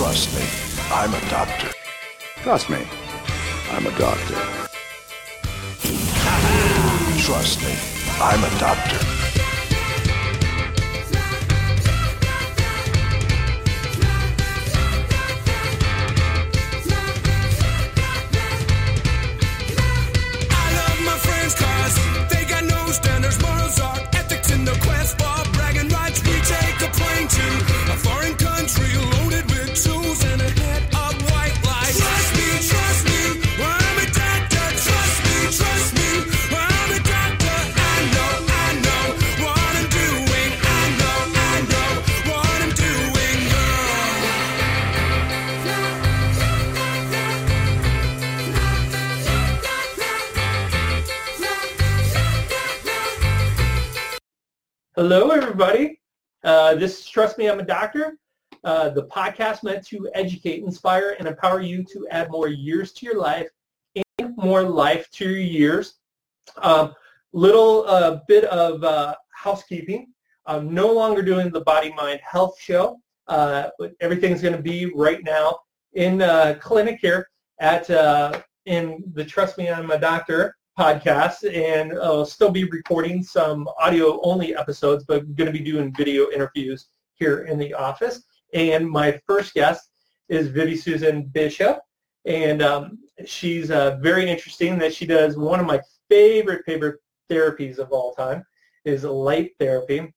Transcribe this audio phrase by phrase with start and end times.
[0.00, 0.42] Trust me,
[0.90, 1.70] I'm a doctor.
[2.42, 2.78] Trust me,
[3.70, 4.34] I'm a doctor.
[7.18, 7.76] Trust me,
[8.18, 9.19] I'm a doctor.
[55.02, 55.98] Hello, everybody.
[56.44, 58.18] Uh, this is Trust Me, I'm a Doctor,
[58.64, 63.06] uh, the podcast meant to educate, inspire, and empower you to add more years to
[63.06, 63.48] your life
[63.96, 65.94] and more life to your years.
[66.58, 66.94] Um,
[67.32, 70.08] little uh, bit of uh, housekeeping.
[70.44, 73.00] I'm no longer doing the Body Mind Health Show.
[73.26, 73.70] Uh,
[74.02, 75.60] everything's going to be right now
[75.94, 77.26] in uh, clinic here
[77.58, 77.88] at
[78.66, 84.20] in the Trust Me, I'm a Doctor podcast, and I'll still be recording some audio
[84.22, 88.22] only episodes, but going to be doing video interviews here in the office.
[88.54, 89.90] And my first guest
[90.28, 91.80] is Vivi Susan Bishop,
[92.24, 94.78] and um, she's uh, very interesting.
[94.78, 98.44] That she does one of my favorite favorite therapies of all time
[98.84, 100.12] is light therapy.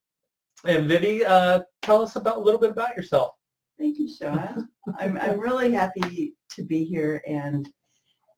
[0.65, 3.33] And Vivi, uh, tell us about a little bit about yourself.
[3.77, 4.69] Thank you, Sean.
[4.99, 7.67] I'm, I'm really happy to be here and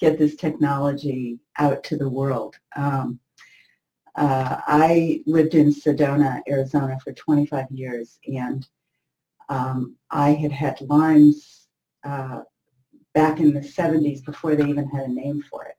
[0.06, 2.56] get this technology out to the world.
[2.76, 3.20] Um,
[4.16, 8.66] uh, I lived in Sedona, Arizona for 25 years, and
[9.50, 11.68] um, I had had Lyme's
[12.04, 12.42] uh,
[13.14, 15.76] back in the 70s before they even had a name for it.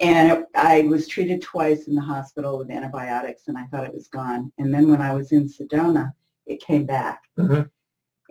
[0.00, 3.94] And it, I was treated twice in the hospital with antibiotics, and I thought it
[3.94, 4.52] was gone.
[4.58, 6.12] And then when I was in Sedona,
[6.46, 7.22] it came back.
[7.36, 7.68] Mhm.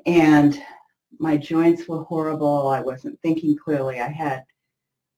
[0.06, 0.64] And
[1.20, 2.70] my joints were horrible.
[2.70, 4.00] I wasn't thinking clearly.
[4.00, 4.46] I had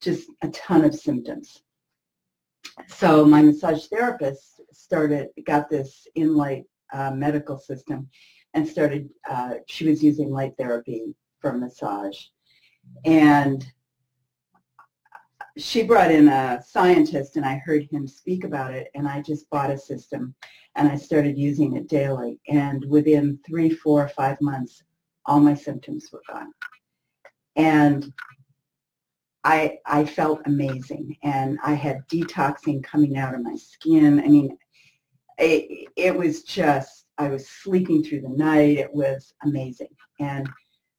[0.01, 1.61] just a ton of symptoms.
[2.87, 8.09] So my massage therapist started, got this Inlight uh, medical system
[8.53, 12.17] and started, uh, she was using light therapy for massage.
[13.05, 13.65] And
[15.57, 19.49] she brought in a scientist and I heard him speak about it and I just
[19.49, 20.33] bought a system
[20.75, 22.39] and I started using it daily.
[22.47, 24.81] And within three, four, five months,
[25.25, 26.51] all my symptoms were gone.
[27.55, 28.11] And
[29.43, 34.19] I, I felt amazing and I had detoxing coming out of my skin.
[34.19, 34.57] I mean,
[35.37, 38.77] it, it was just, I was sleeping through the night.
[38.77, 39.95] It was amazing.
[40.19, 40.49] And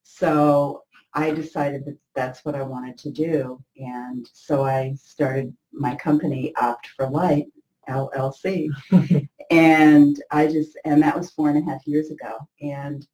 [0.03, 0.85] so
[1.15, 3.63] I decided that that's what I wanted to do.
[3.77, 7.47] And so I started my company Opt for Light,
[7.89, 8.69] LLC.
[9.51, 12.39] and I just, and that was four and a half years ago.
[12.61, 13.07] And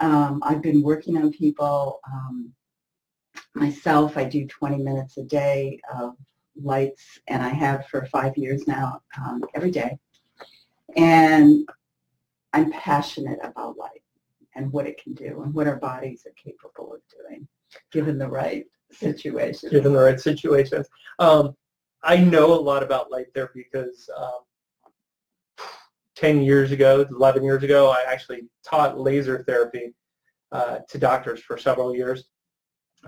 [0.00, 2.00] um, I've been working on people.
[2.10, 2.52] Um,
[3.54, 6.14] myself, I do 20 minutes a day of
[6.62, 9.98] lights, and I have for five years now, um, every day.
[10.96, 11.68] And
[12.52, 14.02] I'm passionate about light
[14.54, 17.46] and what it can do and what our bodies are capable of doing,
[17.92, 19.70] given the right situation.
[19.70, 20.86] given the right situations.
[21.18, 21.54] Um,
[22.02, 24.40] I know a lot about light therapy because um,
[26.16, 29.94] 10 years ago, 11 years ago, I actually taught laser therapy
[30.52, 32.24] uh, to doctors for several years.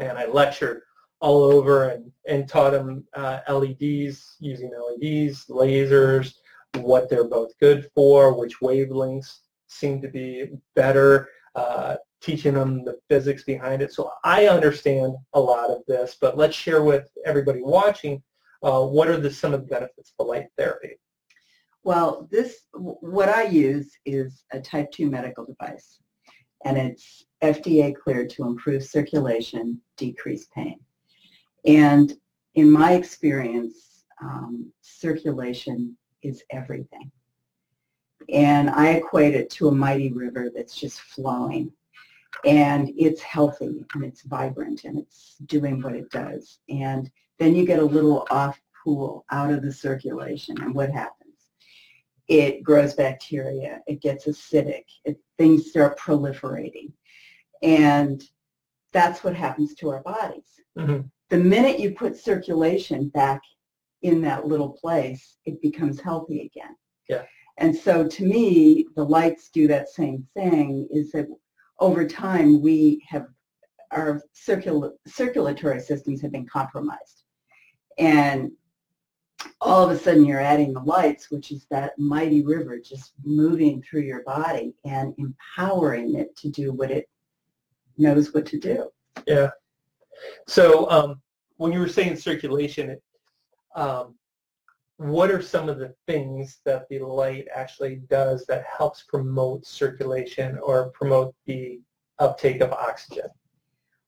[0.00, 0.82] And I lectured
[1.20, 6.34] all over and, and taught them uh, LEDs, using LEDs, lasers,
[6.76, 12.98] what they're both good for, which wavelengths seem to be better, uh, teaching them the
[13.08, 13.92] physics behind it.
[13.92, 18.22] So I understand a lot of this, but let's share with everybody watching
[18.62, 20.98] uh, what are the, some of the benefits of light therapy.
[21.84, 25.98] Well, this, what I use is a type 2 medical device,
[26.64, 30.78] and it's FDA cleared to improve circulation, decrease pain.
[31.64, 32.12] And
[32.54, 37.10] in my experience, um, circulation is everything.
[38.28, 41.72] And I equate it to a mighty river that's just flowing.
[42.44, 46.60] And it's healthy and it's vibrant and it's doing what it does.
[46.68, 50.60] And then you get a little off pool out of the circulation.
[50.60, 51.21] And what happens?
[52.32, 53.82] It grows bacteria.
[53.86, 54.84] It gets acidic.
[55.04, 56.90] It, things start proliferating.
[57.62, 58.22] And
[58.92, 60.48] that's what happens to our bodies.
[60.78, 61.10] Mhm.
[61.28, 63.42] The minute you put circulation back
[64.00, 66.74] in that little place, it becomes healthy again.
[67.06, 67.24] Yeah.
[67.58, 71.28] And so to me, the lights do that same thing is that
[71.80, 73.26] over time we have
[73.90, 77.24] our circul- circulatory systems have been compromised.
[77.98, 78.52] And
[79.60, 83.82] all of a sudden you're adding the lights, which is that mighty river just moving
[83.82, 87.08] through your body and empowering it to do what it
[87.98, 88.90] knows what to do.
[89.26, 89.50] Yeah.
[90.46, 91.20] So um,
[91.56, 93.02] when you were saying circulation, it,
[93.74, 94.14] um,
[94.96, 100.58] what are some of the things that the light actually does that helps promote circulation
[100.58, 101.80] or promote the
[102.18, 103.28] uptake of oxygen?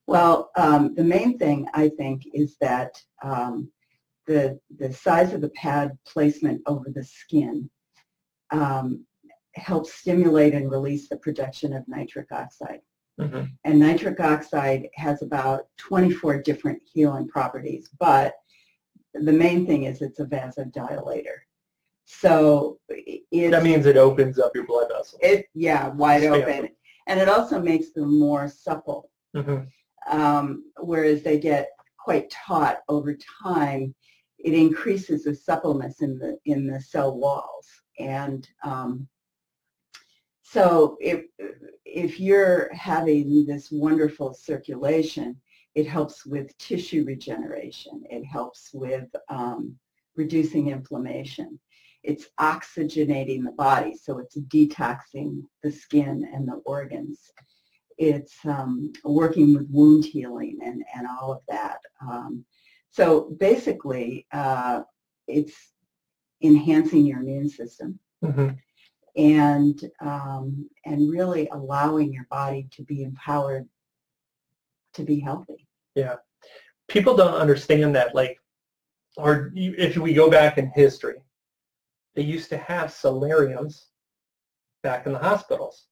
[0.07, 3.71] Well, um, the main thing I think is that um,
[4.26, 7.71] the the size of the pad placement over the skin
[8.50, 9.05] um,
[9.55, 12.81] helps stimulate and release the production of nitric oxide.
[13.21, 13.50] Mhm.
[13.65, 18.35] And nitric oxide has about 24 different healing properties, but
[19.15, 21.38] the main thing is it's a vasodilator.
[22.06, 25.20] So it, That means it opens up your blood vessels.
[25.23, 26.70] it yeah, wide open.
[27.06, 29.69] And it also makes them more supple Mhm.
[30.09, 33.94] um, whereas they get quite taut over time,
[34.44, 37.67] it increases the suppleness in the in the cell walls.
[37.99, 39.08] And um,
[40.43, 41.25] so if
[41.85, 45.41] if you're having this wonderful circulation,
[45.75, 48.05] it helps with tissue regeneration.
[48.11, 49.76] It helps with um,
[50.14, 51.58] reducing inflammation.
[52.02, 57.32] It's oxygenating the body, so it's detoxing the skin and the organs
[57.96, 61.79] it's um, working with wound healing and, and all of that.
[62.94, 64.82] So basically, uh,
[65.26, 65.56] it's
[66.41, 68.56] enhancing your immune system Mhm.
[69.17, 73.69] and um, and really allowing your body to be empowered
[74.93, 75.67] to be healthy.
[75.96, 76.17] Yeah,
[76.87, 78.14] people don't understand that.
[78.14, 78.38] Like,
[79.17, 81.20] or if we go back in history,
[82.14, 83.88] they used to have solariums
[84.85, 85.88] back in the hospitals.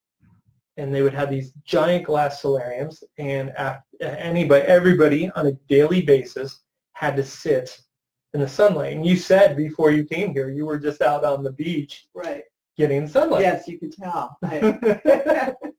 [0.77, 3.53] and they would have these giant glass solariums and
[4.01, 6.62] anybody everybody on a daily basis
[6.93, 7.77] had to sit
[8.33, 11.43] in the sunlight and you said before you came here you were just out on
[11.43, 12.43] the beach Right.
[12.77, 14.37] getting sunlight Yes, you can tell.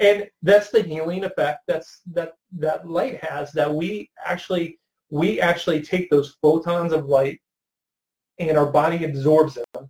[0.00, 4.78] And that's the healing effect that's that that light has that we actually
[5.10, 7.40] we actually take those photons of light
[8.38, 9.88] and our body absorbs them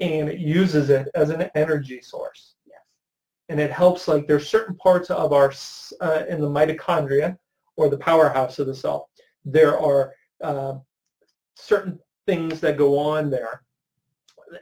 [0.00, 2.80] and it uses it as an energy source yes.
[3.48, 5.52] and it helps like there's certain parts of our
[6.00, 7.36] uh, in the mitochondria
[7.76, 9.10] or the powerhouse of the cell
[9.52, 10.12] there are
[10.42, 10.74] uh,
[11.56, 13.62] certain things that go on there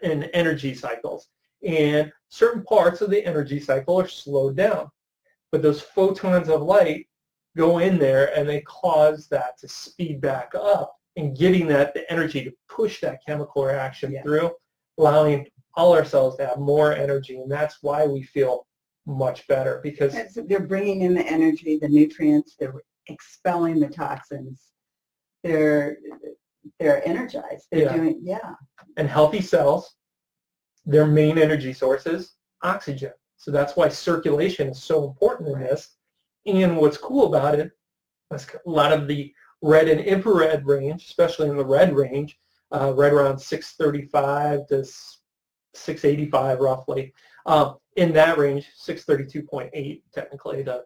[0.02, 1.28] in energy cycles
[1.66, 4.88] and certain parts of the energy cycle are slowed down
[5.52, 7.06] but those photons of light
[7.56, 12.10] go in there and they cause that to speed back up and getting that the
[12.10, 14.22] energy to push that chemical reaction Yeah.
[14.22, 14.50] through
[14.98, 18.66] allowing all our cells to have more energy and that's why we feel
[19.06, 20.14] much better because
[20.46, 22.74] they're bringing in the energy, the nutrients, they're
[23.06, 24.72] expelling the toxins.
[25.46, 25.98] They're
[26.80, 27.66] they're energized.
[27.70, 27.96] They're Yeah.
[27.96, 28.54] doing yeah.
[28.96, 29.94] and healthy cells
[30.86, 35.96] their main energy source is oxygen so that's why circulation is so important in this
[36.46, 37.72] and what's cool about it
[38.32, 39.32] is a lot of the
[39.62, 42.38] red and infrared range especially in the red range
[42.72, 44.84] uh, right around 635 to
[45.74, 47.12] 685 roughly
[47.46, 50.84] um, in that range 632.8 technically to,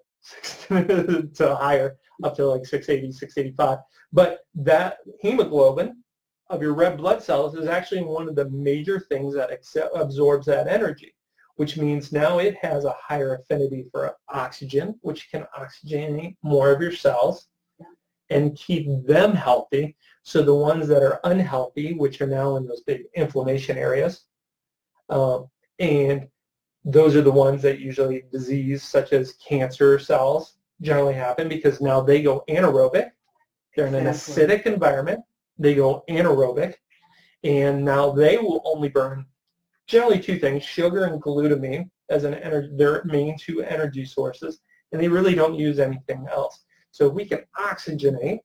[1.35, 3.79] to higher up to like 680 685
[4.13, 6.03] but that hemoglobin
[6.49, 10.47] of your red blood cells is actually one of the major things that accept, absorbs
[10.47, 11.15] that energy,
[11.57, 16.83] which means now it has a higher affinity for oxygen, which can oxygenate more of
[16.83, 17.47] your cells
[18.31, 19.97] and keep them healthy.
[20.23, 24.25] So the ones that are unhealthy, which are now in those big inflammation areas,
[25.09, 25.49] um,
[25.79, 26.29] and
[26.85, 32.01] those are the ones that usually disease such as cancer cells generally happen because now
[32.01, 33.11] they go anaerobic.
[33.75, 35.21] They're in an acidic environment.
[35.59, 36.75] They go anaerobic,
[37.45, 39.27] and now they will only burn
[39.87, 44.61] generally two things, sugar and glutamine as an their main two energy sources,
[44.93, 46.65] and they really don't use anything else.
[46.91, 48.41] So if we can oxygenate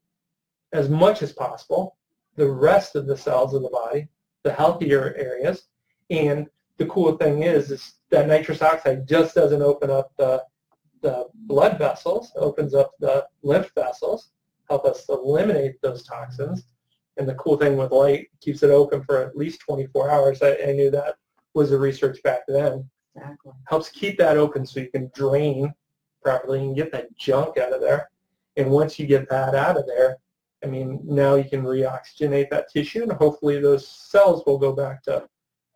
[0.73, 1.97] as much as possible
[2.35, 4.07] the rest of the cells of the body,
[4.43, 5.67] the healthier areas,
[6.09, 10.43] and the cool thing is, is that nitrous oxide just doesn't open up the,
[11.01, 14.31] the blood vessels, it opens up the lymph vessels,
[14.69, 16.67] help us eliminate those toxins,
[17.17, 20.41] and the cool thing with light keeps it open for at least 24 hours.
[20.41, 21.15] I, I knew that
[21.53, 22.89] was the research back then.
[23.15, 23.53] Exactly.
[23.67, 25.73] Helps keep that open so you can drain
[26.21, 28.09] properly and get that junk out of there.
[28.57, 30.17] And once you get that out of there,
[30.63, 35.03] I mean, now you can reoxygenate that tissue and hopefully those cells will go back
[35.03, 35.27] to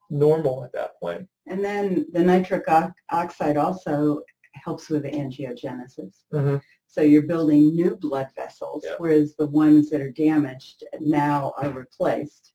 [0.10, 1.28] normal at that point.
[1.48, 2.66] And then the nitric
[3.12, 4.22] oxide also
[4.54, 6.24] helps with angiogenesis.
[6.34, 6.62] Mhm.
[6.92, 8.96] So you're building new blood vessels, Yeah.
[8.98, 12.54] whereas the ones that are damaged now are replaced.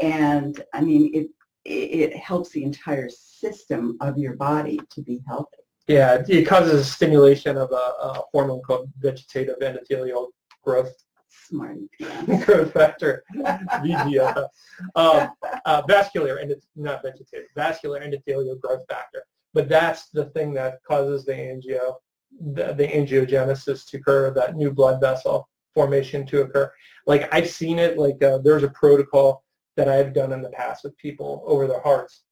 [0.00, 1.28] And I mean, it,
[1.66, 5.58] it, helps the entire system of your body to be healthy.
[5.86, 10.28] Yeah, it causes a stimulation of a, a hormone called vegetative endothelial
[10.64, 10.94] growth
[11.30, 11.78] Smart.
[12.44, 14.48] Growth factor, VGF,
[14.96, 15.30] um,
[15.64, 19.22] uh, vascular and not vegetative, vascular endothelial growth factor.
[19.54, 21.96] But that's the thing that causes the angio,
[22.38, 26.70] the, the angiogenesis to occur, that new blood vessel formation to occur.
[27.06, 27.98] Like I've seen it.
[27.98, 29.44] Like uh, there's a protocol
[29.76, 32.22] that I've done in the past with people over their hearts,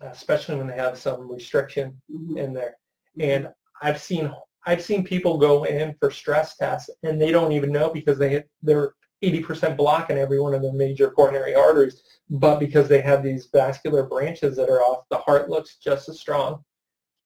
[0.00, 2.38] especially when they have some restriction Mhm.
[2.38, 2.76] in there.
[3.20, 3.48] And
[3.82, 4.32] I've seen
[4.68, 8.44] I've seen people go in for stress tests and they don't even know because they
[8.62, 13.46] they're 80% blocking every one of their major coronary arteries, but because they have these
[13.46, 16.62] vascular branches that are off, the heart looks just as strong.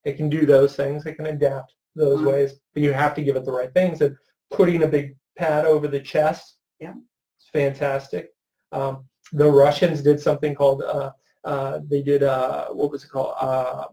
[0.05, 1.05] It can do those things.
[1.07, 2.33] It can adapt those Wow.
[2.33, 4.01] ways, but you have to give it the right things.
[4.01, 4.17] And
[4.51, 6.95] putting a big pad over the chest, Yeah.
[7.37, 8.35] it's fantastic.
[8.73, 11.13] Um, the Russians did something called uh,
[11.45, 13.35] uh, they did uh, what was it called?
[13.41, 13.87] Uh,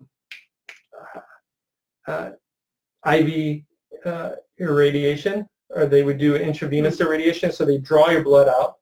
[2.07, 2.31] uh,
[3.05, 3.61] IV
[4.05, 7.51] uh, irradiation, or they would do intravenous irradiation.
[7.51, 8.75] So they draw your blood out,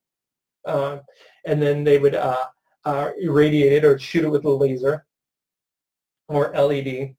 [0.65, 1.00] uh,
[1.45, 2.45] and then they would uh,
[2.86, 5.05] uh, irradiate it or shoot it with a laser
[6.27, 7.15] or LED,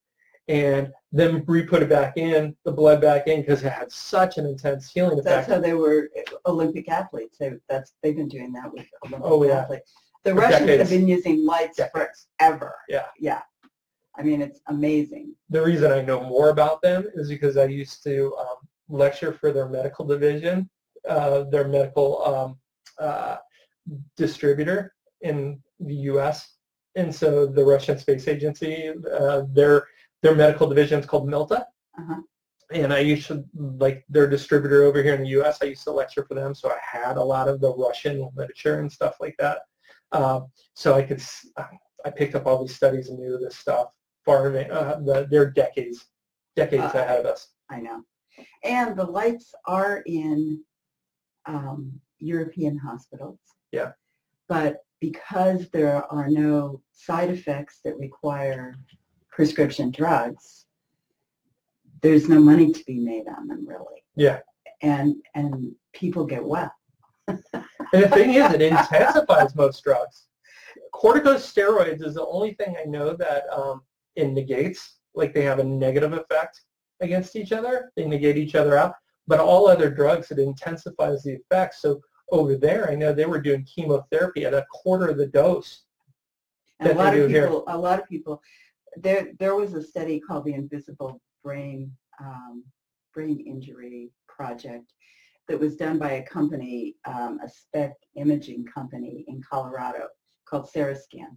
[0.48, 4.46] and then re-put it back in, the blood back in, because it had such an
[4.46, 5.24] intense healing effect.
[5.24, 6.08] That's how they were
[6.46, 7.36] Olympic athletes.
[7.38, 9.60] They, that's, they've been doing that with Olympic Oh, yeah.
[9.60, 9.92] athletes.
[10.24, 10.90] The For Russians decades.
[10.90, 12.26] have been using lights Decades.
[12.38, 12.74] forever.
[12.88, 13.06] Yeah.
[13.18, 13.42] Yeah.
[14.18, 15.34] I mean, it's amazing.
[15.50, 18.56] the reason I know more about them is because I used to um,
[18.88, 20.70] lecture for their medical division,
[21.08, 22.58] uh, their medical um,
[22.98, 23.36] uh,
[24.16, 26.54] distributor in the U.S.
[26.94, 29.86] And so the Russian Space Agency, uh, their
[30.26, 31.64] their medical division is called Milta.
[31.98, 32.20] Uh-huh.
[32.72, 35.92] And I used to, like their distributor over here in the U.S., I used to
[35.92, 39.36] lecture for them, so I had a lot of the Russian literature and stuff like
[39.38, 39.60] that.
[40.10, 41.22] Um, so I could,
[42.04, 43.90] I picked up all these studies and knew this stuff
[44.24, 46.06] far, uh, the, they're decades,
[46.56, 47.52] decades Uh, ahead of us.
[47.70, 48.02] I know.
[48.64, 50.64] And the lights are in
[51.46, 53.38] um, European hospitals.
[53.70, 53.92] Yeah.
[54.48, 58.74] But because there are no side effects that require
[59.36, 60.64] prescription drugs,
[62.00, 64.02] there's no money to be made on them really.
[64.16, 64.40] Yeah.
[64.82, 66.72] And and people get well.
[67.28, 70.26] And the thing is, it intensifies most drugs.
[70.94, 73.82] Corticosteroids is the only thing I know that um,
[74.16, 76.62] it negates, like they have a negative effect
[77.00, 77.92] against each other.
[77.96, 78.94] They negate each other out.
[79.26, 81.82] But all other drugs, it intensifies the effects.
[81.82, 82.00] So
[82.30, 85.82] over there, I know they were doing chemotherapy at a quarter of the dose.
[86.80, 87.46] And a lot of do here.
[87.46, 88.42] people, a lot of people,
[88.96, 92.64] there there was a study called the Invisible Brain um,
[93.14, 94.92] Brain Injury Project
[95.48, 100.08] that was done by a company, um, a SPECT imaging company in Colorado
[100.44, 101.36] called CereScan.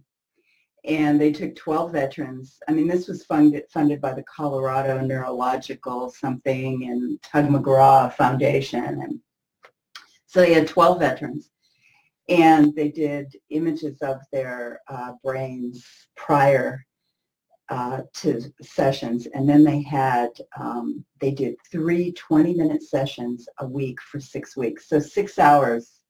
[0.84, 2.58] And they took 12 veterans.
[2.66, 8.84] I mean, this was funded funded by the Colorado Neurological something and Tug McGraw Foundation,
[8.84, 9.20] and
[10.26, 11.50] so they had 12 veterans
[12.30, 15.84] and they did images of their uh, brains
[16.16, 16.86] prior
[17.70, 23.66] uh, to sessions and then they had um, they did three 20 minute sessions a
[23.66, 24.88] week for six weeks.
[24.88, 26.00] So six hours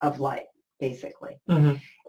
[0.00, 0.46] of light
[0.78, 1.40] basically.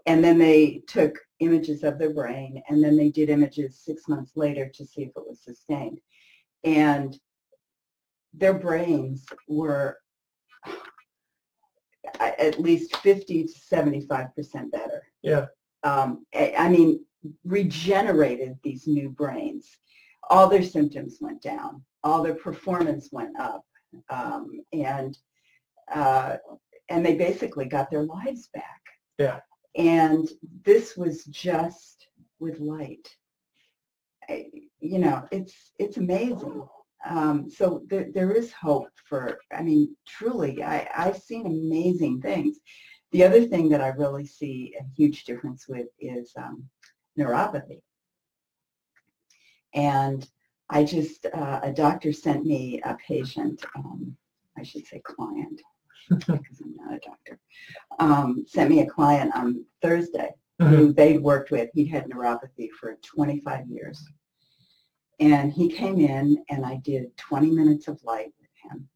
[0.06, 4.32] And then they took images of their brain and then they did images six months
[4.36, 6.00] later to see if it was sustained.
[6.62, 7.18] And
[8.32, 9.98] their brains were
[12.20, 15.02] at least 50 to 75 percent better.
[15.22, 15.46] Yeah.
[15.82, 17.04] um, I, I mean
[17.44, 19.78] regenerated these new brains.
[20.30, 21.82] All their symptoms went down.
[22.02, 23.64] All their performance went up.
[24.10, 25.16] Um, and
[25.92, 26.36] uh,
[26.88, 28.80] and they basically got their lives back.
[29.18, 29.40] Yeah.
[29.76, 30.28] and
[30.64, 32.08] this was just
[32.40, 33.08] with light.
[34.28, 34.46] I,
[34.80, 36.66] you know it's it's amazing.
[37.08, 42.58] Um, so there, there is hope for i mean truly I, i've seen amazing things.
[43.12, 46.64] The other thing that i really see a huge difference with is um,
[47.18, 47.80] neuropathy
[49.74, 50.28] and
[50.70, 54.16] i just uh, a doctor sent me a patient um,
[54.58, 55.60] i should say client
[56.10, 57.38] because i'm not a doctor
[57.98, 61.70] um, sent me a client on thursday who they'd worked with.
[61.74, 64.04] He'd had neuropathy for 25 years.
[65.20, 68.88] And he came in and I did 20 minutes of light with him.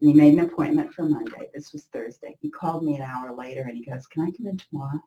[0.00, 1.50] And he made an appointment for Monday.
[1.54, 2.36] This was Thursday.
[2.40, 5.00] He called me an hour later and he goes, can I come in tomorrow?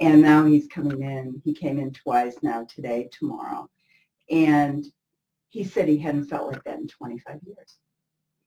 [0.00, 1.40] And now he's coming in.
[1.44, 3.68] He came in twice now, today, tomorrow.
[4.30, 4.84] And
[5.48, 7.78] he said he hadn't felt like that in 25 years.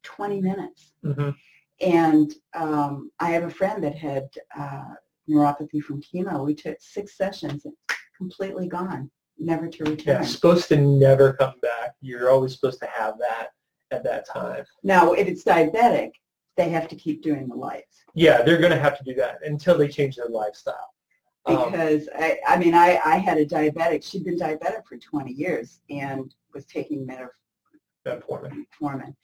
[0.04, 0.94] 20 minutes.
[1.04, 1.36] Mhm.
[1.82, 4.94] And um, I have a friend that had uh,
[5.30, 6.46] neuropathy from chemo.
[6.46, 7.74] We took six sessions and
[8.16, 9.98] completely gone, never to return.
[10.06, 10.28] Yeah, return.
[10.28, 11.96] supposed to never come back.
[12.02, 13.50] You're always supposed to have that
[13.92, 14.64] at that time.
[14.84, 16.12] Now, if it's diabetic,
[16.56, 18.04] they have to keep doing the lights.
[18.14, 20.94] Yeah, they're going to have to do that until they change their lifestyle.
[21.46, 24.04] Um, because I, I mean, I, I had a diabetic.
[24.04, 28.66] She'd been diabetic for 20 years and was taking metformin.
[28.82, 29.16] metformin,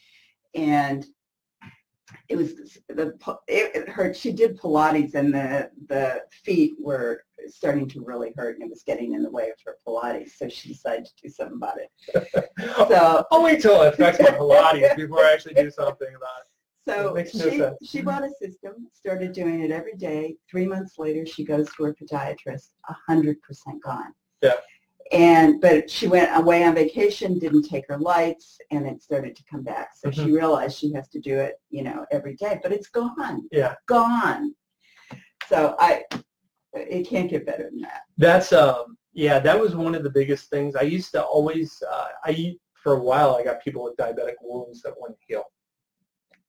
[0.55, 1.05] and
[2.29, 4.15] it was the it, it hurt.
[4.15, 8.83] She did Pilates, and the the feet were starting to really hurt, and it was
[8.83, 10.31] getting in the way of her Pilates.
[10.37, 12.49] So she decided to do something about it.
[12.87, 16.56] So I'll wait till it affects my Pilates before I actually do something about it.
[16.87, 17.77] So no she, sense.
[17.83, 20.35] she bought a system, started doing it every day.
[20.49, 24.13] Three months later, she goes to her podiatrist, a hundred percent gone.
[24.41, 24.53] Yeah.
[25.11, 29.43] And but she went away on vacation, didn't take her lights, and it started to
[29.49, 29.89] come back.
[29.95, 30.25] So Mm-hmm.
[30.25, 32.59] she realized she has to do it, you know, every day.
[32.63, 34.53] But it's gone, Yeah, gone.
[35.49, 36.03] So I,
[36.73, 38.01] it can't get better than that.
[38.17, 40.75] that's um yeah, that was one of the biggest things.
[40.75, 44.81] I used to always uh, I for a while I got people with diabetic wounds
[44.83, 45.43] that wouldn't heal,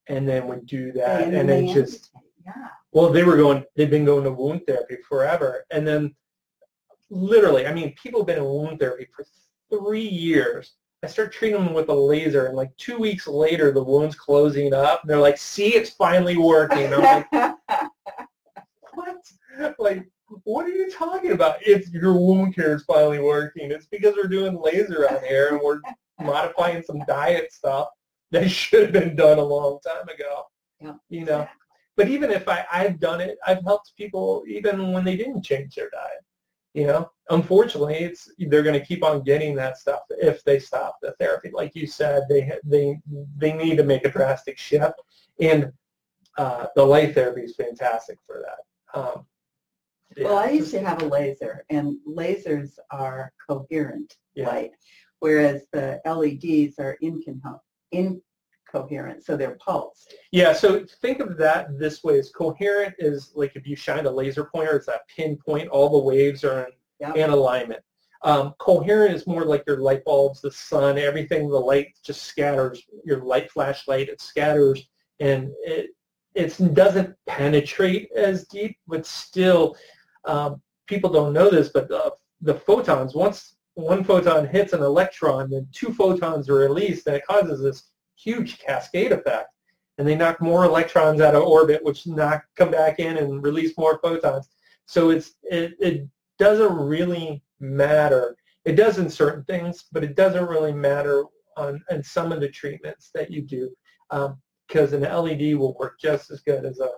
[0.08, 2.10] and then would do that, And and then just
[2.44, 2.68] yeah.
[2.92, 6.14] Well, they were going they've been going to wound therapy forever, and then
[7.10, 9.24] literally I mean people have been in wound therapy for
[9.70, 10.72] three years.
[11.02, 14.74] I start treating them with a laser, and like two weeks later, the wound's closing
[14.74, 15.02] up.
[15.02, 17.30] And they're like, "See, it's finally working." I'm like,
[18.94, 19.16] what?
[19.78, 20.08] Like,
[20.42, 21.58] what are you talking about?
[21.64, 25.60] If your wound care is finally working, it's because we're doing laser on here and
[25.60, 25.80] we're
[26.20, 27.88] modifying some diet stuff
[28.32, 30.44] that should have been done a long time ago.
[30.80, 30.94] Yeah.
[31.08, 31.48] You know,
[31.96, 35.74] but even if I, I've done it, I've helped people even when they didn't change
[35.74, 36.22] their diet.
[36.74, 40.96] You know, unfortunately, it's they're going to keep on getting that stuff if they stop
[41.02, 41.50] the therapy.
[41.52, 43.00] Like you said, they they
[43.36, 44.94] they need to make a drastic shift,
[45.40, 45.72] and
[46.36, 49.00] uh, the light therapy is fantastic for that.
[49.00, 49.26] Um,
[50.20, 54.48] Well, I used to have a laser, and lasers are coherent Yeah.
[54.48, 54.72] light,
[55.18, 57.60] whereas the LEDs are inconho-
[58.72, 60.14] incoherent, so they're pulsed.
[60.32, 62.18] Yeah, so think of that this way.
[62.18, 65.68] Is coherent is like if you shine a laser pointer, it's that pinpoint.
[65.68, 67.16] All the waves are in, Yep.
[67.16, 67.80] in alignment.
[68.22, 71.48] Um, coherent is more like your light bulbs, the sun, everything.
[71.48, 72.82] The light just scatters.
[73.04, 74.88] Your light flashlight, it scatters,
[75.20, 75.90] and it
[76.34, 79.76] it doesn't penetrate as deep, but still,
[80.24, 85.50] um, people don't know this, but the, the photons once one photon hits an electron,
[85.50, 89.50] then two photons are released, and it causes this huge cascade effect
[89.98, 93.76] and they knock more electrons out of orbit, which knock come back in and release
[93.76, 94.48] more photons.
[94.86, 98.36] So it's it, it doesn't really matter.
[98.64, 101.24] It does in certain things, but it doesn't really matter
[101.56, 103.70] on in some of the treatments that you do
[104.10, 106.90] um, because an LED will work just as good as a,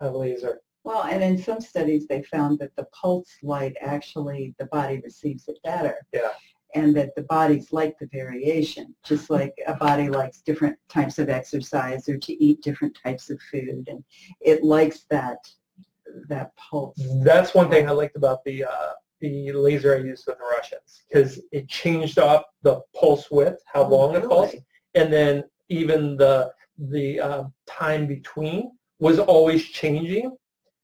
[0.00, 0.60] a laser.
[0.84, 5.48] Well, and in some studies, they found that the pulse light actually, the body receives
[5.48, 5.96] it better.
[6.12, 6.30] Yeah.
[6.74, 11.28] And that the bodies like the variation, just like a body likes different types of
[11.28, 13.88] exercise or to eat different types of food.
[13.88, 14.02] And
[14.40, 15.38] it likes that,
[16.28, 16.98] that pulse.
[17.22, 21.02] That's one thing I liked about the uh, the laser I used with the Russians
[21.08, 24.64] because it changed up the pulse width, how Oh, long it pulsed, really?
[24.94, 30.36] and then even the the uh, time between was always changing.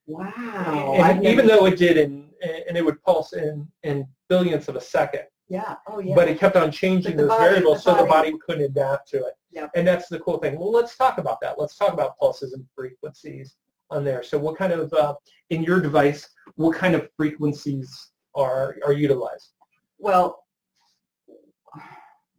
[0.07, 0.92] Wow.
[0.94, 2.29] and I've even never- though it did in
[2.68, 6.14] and it would pulse in in billionths of a second, Yeah, oh yeah.
[6.14, 9.24] but it kept on changing those body- variables the so the body- couldn't adapt to
[9.26, 9.34] it.
[9.52, 9.70] Yep.
[9.74, 10.58] And that's the cool thing.
[10.58, 11.58] Well, let's talk about that.
[11.58, 13.56] Let's talk about pulses and frequencies
[13.90, 14.22] on there.
[14.22, 15.14] So what kind of, uh,
[15.48, 19.52] in your device, what kind of frequencies are, are utilized?
[19.98, 20.44] Well,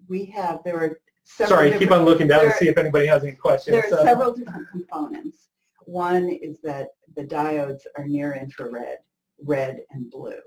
[0.07, 3.07] we have, there are several Sorry, keep on looking down to there- see if anybody
[3.07, 3.75] has any questions.
[3.75, 5.49] There are Uh, several different components.
[5.85, 8.99] One is that the diodes are near infrared,
[9.43, 10.39] red and blue.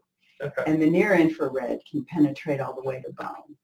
[0.42, 0.62] Okay.
[0.66, 3.56] And the near infrared can penetrate all the way to bone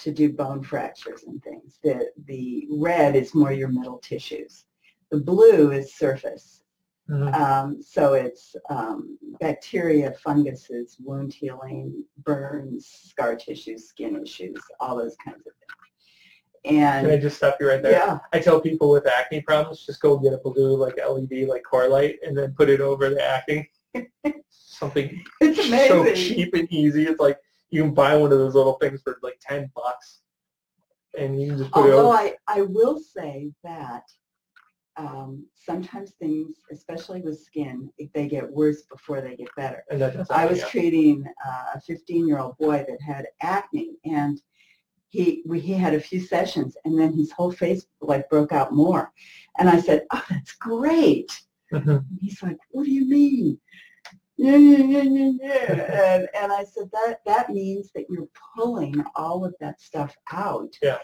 [0.00, 1.78] to do bone fractures and things.
[1.82, 4.64] The, the red is more your middle tissues.
[5.10, 6.62] The blue is surface.
[7.10, 7.34] Mhm.
[7.34, 15.16] Um, so it's um, bacteria, funguses, wound healing, burns, scar tissue, skin issues, all those
[15.24, 16.76] kinds of things.
[16.76, 17.92] And Can I just stop you right there?
[17.92, 21.62] yeah, I tell people with acne problems, just go get a blue like LED like
[21.64, 23.68] core light and then put it over the acne.
[24.50, 27.06] Something it's so cheap and easy.
[27.06, 27.38] It's like
[27.70, 30.20] you can buy one of those little things for like 10 bucks
[31.18, 32.16] and you can just put it Although over.
[32.16, 34.04] I, I will say that
[34.96, 39.84] um, sometimes things, especially with skin, if they get worse before they get better.
[40.30, 40.66] I was yeah.
[40.66, 44.40] treating uh, a 15-year-old boy that had acne, and
[45.10, 48.72] he we, he had a few sessions and then his whole face like broke out
[48.72, 49.12] more
[49.58, 51.30] and i said oh that's great
[51.72, 51.90] Uh-huh.
[52.08, 53.58] And he's like what do you mean?
[54.36, 56.14] Yeah yeah yeah yeah yeah.
[56.14, 60.72] And, and i said that that means that you're pulling all of that stuff out
[60.82, 60.98] Yeah.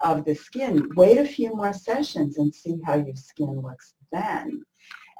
[0.00, 0.90] of the skin.
[0.96, 4.62] Wait a few more sessions and see how your skin looks then.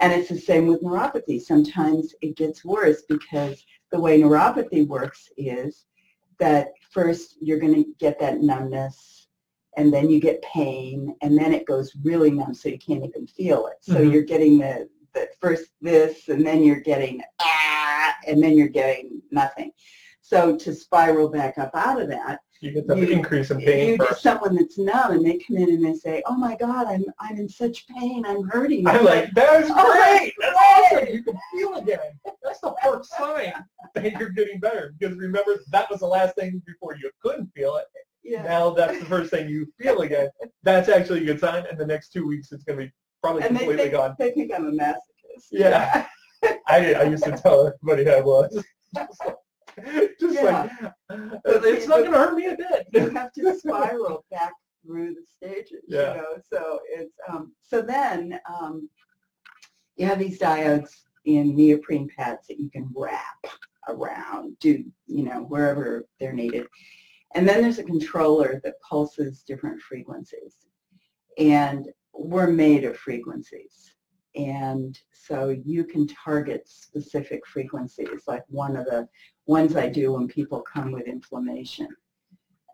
[0.01, 1.41] And it's the same with neuropathy.
[1.41, 5.87] Sometimes it gets worse because the way neuropathy works is
[6.41, 9.24] that first you're going to get that numbness
[9.77, 13.27] and then you get pain and then it goes really numb so you can't even
[13.27, 13.77] feel it.
[13.81, 14.13] So Mhm.
[14.13, 19.21] you're getting the, the first this and then you're getting ah and then you're getting
[19.31, 19.73] nothing.
[20.23, 23.89] So to spiral back up out of that, You get the You- increase in pain
[23.91, 26.87] you get someone that's numb and they come in and they say, oh my God,
[26.87, 28.87] I'm, I'm in such pain, I'm hurting.
[28.87, 30.33] I'm like, that's Oh, great.
[30.41, 31.15] that's That's awesome.
[31.15, 32.19] You can feel again.
[32.43, 33.53] That's the first sign
[33.95, 34.95] that you're getting better.
[34.99, 37.87] Because remember, that was the last thing before you couldn't feel it.
[38.25, 38.43] Yeah.
[38.43, 40.29] Now that's the first thing you feel again.
[40.63, 41.65] That's actually a good sign.
[41.71, 44.17] And the next two weeks, it's going to be probably And they completely think, gone.
[44.19, 45.49] they think I'm a masochist.
[45.51, 46.07] Yeah.
[46.69, 48.63] I, I used to tell everybody I was.
[50.21, 50.71] Just like,
[51.11, 52.87] it's not going to hurt me a bit.
[52.93, 54.53] you have to spiral back
[54.85, 56.15] through the stages, Yeah.
[56.15, 56.37] you know.
[56.53, 58.89] So it's um, so then um,
[59.97, 60.91] you have these diodes
[61.25, 63.47] in neoprene pads that you can wrap
[63.89, 66.67] around, do you know wherever they're needed,
[67.35, 70.66] and then there's a controller that pulses different frequencies,
[71.38, 73.94] and we're made of frequencies.
[74.37, 79.09] And so you can target specific frequencies, like one of the
[79.47, 81.88] ones I do when people come with inflammation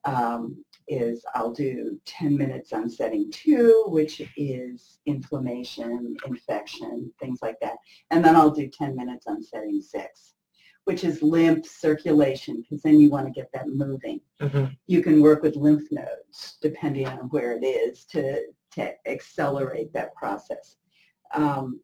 [0.05, 7.61] um, is I'll do 10 minutes on setting two, which is inflammation, infection, things like
[7.61, 7.77] that.
[8.11, 10.35] And then I'll do 10 minutes on setting six,
[10.85, 14.21] which is lymph circulation, because then you want to get that moving.
[14.41, 14.77] Mhm.
[14.87, 20.15] You can work with lymph nodes, depending on where it is, to, to accelerate that
[20.15, 20.77] process.
[21.35, 21.81] Um,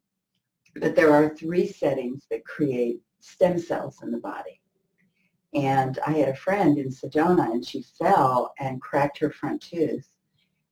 [0.75, 4.61] but there are three settings that create stem cells in the body.
[5.53, 10.07] And I had a friend in Sedona and she fell and cracked her front tooth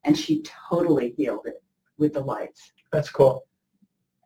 [0.03, 1.63] and she totally healed it
[1.97, 2.71] with the lights.
[2.91, 3.47] That's cool.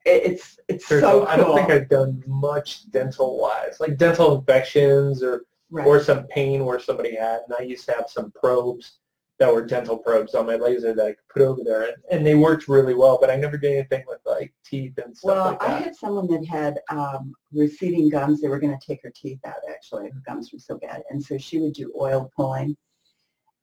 [0.06, 1.28] It, it's it's Very so cool.
[1.28, 5.86] I don't think I've done much dental wise, like dental infections or right.
[5.86, 7.42] or some pain where somebody had.
[7.48, 9.00] And I used to have some probes
[9.40, 12.26] that were dental probes on my laser that I could put over there, and, and
[12.26, 13.18] they worked really well.
[13.20, 15.84] But I never did anything with like teeth and stuff well, like I that.
[15.84, 18.42] had someone that had um, receding gums.
[18.42, 20.10] They were going to take her teeth out, actually.
[20.10, 21.04] Her gums were so bad.
[21.10, 22.76] And so she would do oil pulling.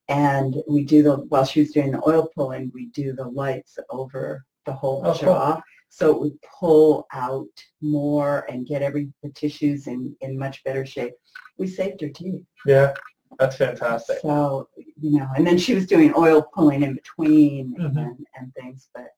[0.08, 3.78] And we do the, while she was doing the oil pulling, we do the lights
[3.90, 5.62] over the whole Oh, cool.
[5.96, 7.48] So it would pull out
[7.80, 11.14] more and get every, the tissues in, in much better shape.
[11.56, 12.42] We saved her teeth.
[12.66, 12.92] yeah,
[13.38, 14.18] that's fantastic.
[14.20, 14.68] So,
[15.00, 17.96] you know, and then she was doing oil pulling in between Mhm.
[17.96, 18.90] and, and things.
[18.94, 19.08] But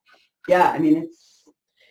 [0.46, 1.48] yeah, I mean, it's,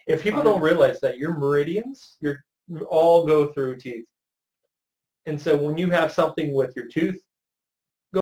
[0.07, 4.05] If people don't realize that your meridians, your you all go through teeth,
[5.25, 7.21] and so when you have something with your tooth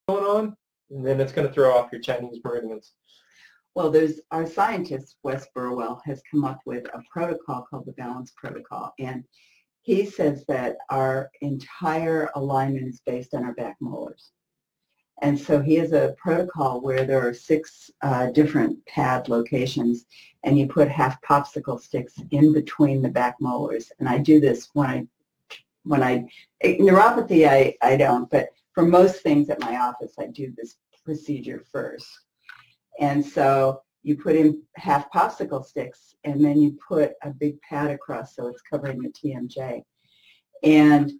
[0.07, 0.57] going on,
[0.89, 2.93] then it's going to throw off your Chinese meridians.
[3.75, 8.31] Well, there's our scientist, Wes Burwell, has come up with a protocol called the Balance
[8.37, 8.93] Protocol.
[8.99, 9.25] And
[9.81, 14.31] he says that our entire alignment is based on our back molars.
[15.21, 20.05] And so he has a protocol where there are six uh, different pad locations
[20.43, 23.91] and you put half popsicle sticks in between the back molars.
[23.99, 25.07] And I do this when I,
[25.83, 26.27] when I,
[26.63, 31.63] neuropathy I, I don't, but for most things at my office I do this procedure
[31.71, 32.07] first.
[32.99, 37.89] And so you put in half popsicle sticks and then you put a big pad
[37.89, 39.81] across so it's covering the TMJ.
[40.63, 41.11] And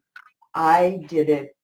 [0.53, 1.55] I did it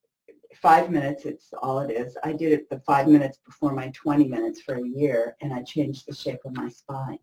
[0.55, 2.17] five minutes, it's all it is.
[2.23, 5.63] I did it the five minutes before my 20 minutes for a year and I
[5.63, 7.19] changed the shape of my spine.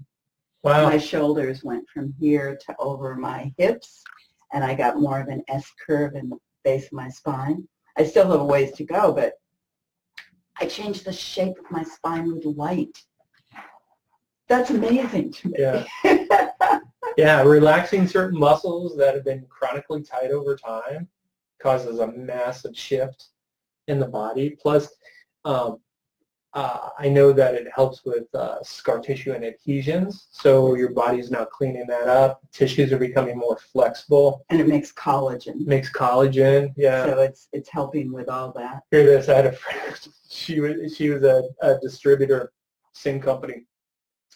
[0.63, 0.89] Wow.
[0.89, 4.03] My shoulders went from here to over my hips
[4.53, 7.69] and I got more of an S curve in the base of my spine.
[7.97, 9.35] I still have a ways to go, but
[10.61, 13.03] I changed the shape of my spine with light.
[14.49, 15.57] That's amazing to me.
[15.59, 15.85] Yeah.
[17.19, 21.09] Yeah, relaxing certain muscles that have been chronically tight over time
[21.61, 23.31] causes a massive shift
[23.89, 24.51] in the body.
[24.51, 24.89] Plus,
[25.45, 25.81] um,
[26.59, 30.27] uh, I know that it helps with uh, scar tissue and adhesions.
[30.33, 32.41] So your body's now cleaning that up.
[32.53, 34.45] Tissues are becoming more flexible.
[34.51, 35.65] and it makes collagen.
[35.67, 36.75] Makes collagen.
[36.77, 37.05] Yeah.
[37.05, 38.83] So it's it's helping with all that.
[38.91, 39.29] Hear this.
[39.29, 39.99] I had a friend.
[40.31, 42.53] She was she was a, a distributor,
[42.93, 43.65] same company,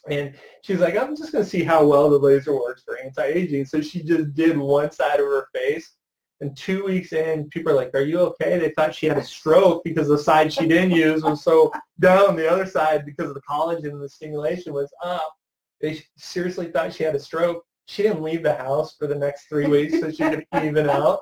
[0.09, 3.67] and she's like, I'm just gonna see how well the laser works for anti-aging.
[3.67, 5.97] So she just did one side of her face,
[6.43, 9.25] And two weeks in, people are like, "Are you okay?" They thought she had a
[9.25, 12.35] stroke because the side she didn't use was so down.
[12.35, 15.33] The other side, because of the collagen and the stimulation, was up.
[15.81, 17.65] They seriously thought she had a stroke.
[17.87, 21.21] She didn't leave the house for the next three weeks, so she could even out.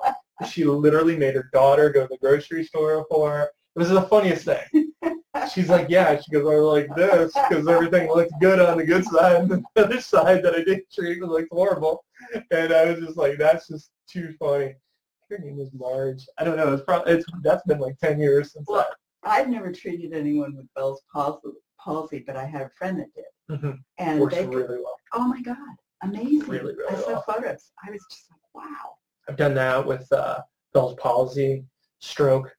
[0.49, 3.43] She literally made her daughter go to the grocery store for her.
[3.75, 4.91] It was the funniest thing.
[5.53, 6.19] She's like, yeah.
[6.19, 9.63] She goes, I like this because everything looked good on the good side, and the
[9.83, 12.03] other side that I didn't treat looked horrible.
[12.49, 14.73] And I was just like, that's just too funny.
[15.31, 16.27] Her name was Marge.
[16.37, 16.73] I don't know.
[16.73, 18.85] It's probably it's that's been like ten years since Well,
[19.23, 21.47] I've never treated anyone with Bell's palsy,
[21.79, 23.23] palsy but I had a friend that did.
[23.61, 23.77] Mhm.
[23.97, 24.95] And Works they, really well.
[25.13, 25.55] oh my God,
[26.03, 26.49] amazing.
[26.49, 27.21] Really, really I saw well.
[27.25, 27.71] photos.
[27.87, 28.95] I was just like, wow.
[29.29, 30.41] I've done that with uh,
[30.73, 31.63] Bell's palsy,
[31.99, 32.53] stroke,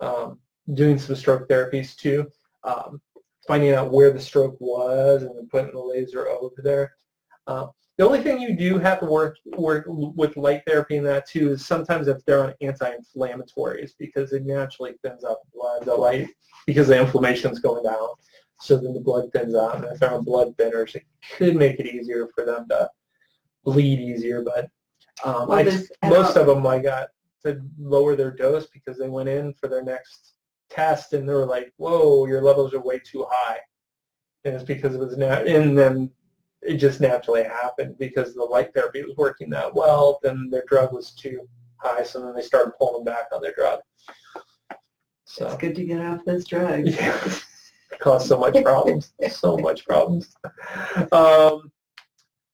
[0.00, 0.38] um,
[0.74, 2.28] doing some stroke therapies too,
[2.62, 3.00] um,
[3.48, 6.92] finding out where the stroke was and then putting the laser over there.
[7.48, 7.66] Uh,
[7.98, 11.50] the only thing you do have to work work with light therapy in that too
[11.50, 16.28] is sometimes if they're on anti-inflammatories because it naturally thins out the blood, the light,
[16.64, 18.08] because the inflammation is going down.
[18.60, 21.02] So then the blood thins out, and if they're on blood thinners, it
[21.36, 22.88] could make it easier for them to
[23.64, 24.42] bleed easier.
[24.42, 24.68] But
[25.24, 27.08] um, Well, I, most of them I got
[27.44, 30.34] to lower their dose because they went in for their next
[30.70, 33.58] test and they were like, "Whoa, your levels are way too high,"
[34.44, 36.12] and it's because it was nat- and then
[36.62, 40.18] it just naturally happened because the light therapy was working that well.
[40.22, 43.54] Then their drug was too high, so then they started pulling them back on their
[43.54, 43.80] drug.
[45.24, 46.90] So It's good to get off those drugs.
[46.96, 47.20] yeah,
[47.92, 50.34] it caused so much problems, so much problems.
[51.12, 51.70] Um,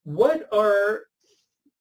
[0.02, 1.04] what are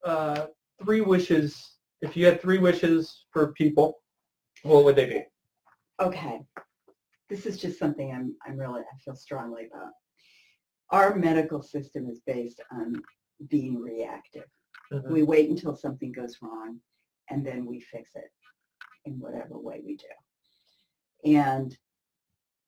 [0.06, 0.48] uh,
[0.84, 1.78] three wishes?
[2.02, 4.02] If you had three wishes for people,
[4.64, 5.24] what would they be?
[6.02, 6.42] Okay.
[7.30, 9.92] This is just something I'm, I'm really, I feel strongly about.
[10.94, 13.02] Our medical system is based on
[13.48, 14.46] being reactive.
[14.92, 15.10] Mhm.
[15.10, 16.80] We wait until something goes wrong
[17.32, 18.32] and then we fix it
[19.06, 20.06] in whatever way we do.
[21.26, 21.76] And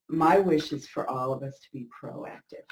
[0.07, 2.65] my wish is for all of us to be proactive.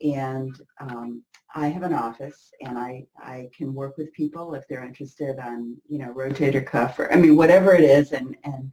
[0.00, 4.84] And um, I have an office and I, I can work with people if they're
[4.84, 8.70] interested on, you know, rotator cuff or, I mean, whatever it is and, and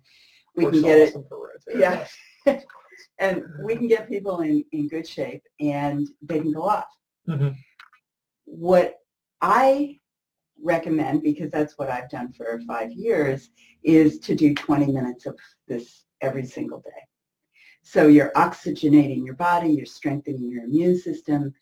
[0.55, 2.07] we can get it awesome for rotator Yeah.
[3.19, 6.87] and we can get people in, in good shape and they can go off.
[7.27, 7.55] Mhm.
[8.45, 8.99] What
[9.41, 9.99] I
[10.61, 13.49] recommend, because that's what I've done for five years,
[13.83, 15.37] is to do 20 minutes of
[15.67, 17.01] this every single day.
[17.83, 21.53] So you're oxygenating your body, you're strengthening your immune system.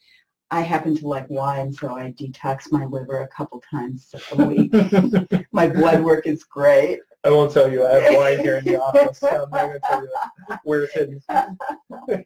[0.51, 4.73] I happen to like wine, so I detox my liver a couple times a week.
[5.51, 6.99] my blood work is great.
[7.23, 7.85] I won't tell you.
[7.85, 9.19] I have wine here in the office.
[9.19, 10.13] So I'm not going to tell you
[10.47, 10.59] that.
[10.63, 11.21] where it's hidden.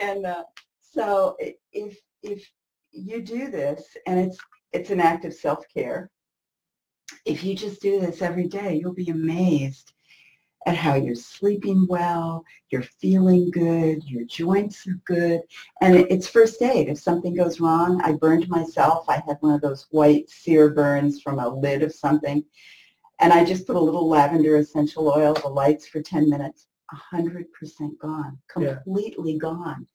[0.00, 0.44] and uh,
[0.80, 1.36] so
[1.72, 2.50] if if
[2.92, 4.38] you do this and it's
[4.72, 6.10] it's an act of self-care
[7.24, 9.92] if you just do this every day you'll be amazed
[10.66, 15.40] at how you're sleeping well you're feeling good your joints are good
[15.80, 19.60] and it's first aid if something goes wrong i burned myself i had one of
[19.60, 22.44] those white sear burns from a lid of something
[23.20, 26.66] and i just put a little lavender essential oil the lights for 10 minutes
[27.12, 28.78] 100% gone, Yeah.
[28.82, 29.86] completely gone.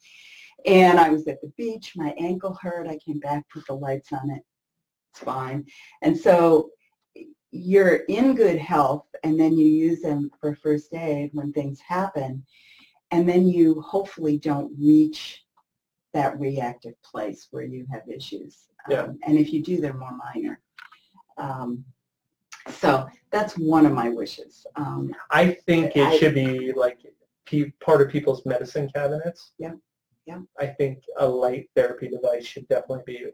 [0.65, 4.11] And I was at the beach, my ankle hurt, I came back, put the lights
[4.11, 4.43] on it,
[5.11, 5.65] it's fine.
[6.01, 6.71] And so
[7.51, 12.45] you're in good health and then you use them for first aid when things happen.
[13.11, 15.43] And then you hopefully don't reach
[16.13, 18.67] that reactive place where you have issues.
[18.89, 19.03] Yeah.
[19.03, 20.61] Um, and if you do, they're more minor.
[21.38, 21.85] Um,
[22.69, 24.65] so that's one of my wishes.
[24.75, 26.99] Um, I think it I- should be like
[27.80, 29.51] part of people's medicine cabinets.
[29.60, 29.73] Yeah,
[30.25, 30.39] yeah.
[30.60, 33.25] I think a light therapy device should definitely be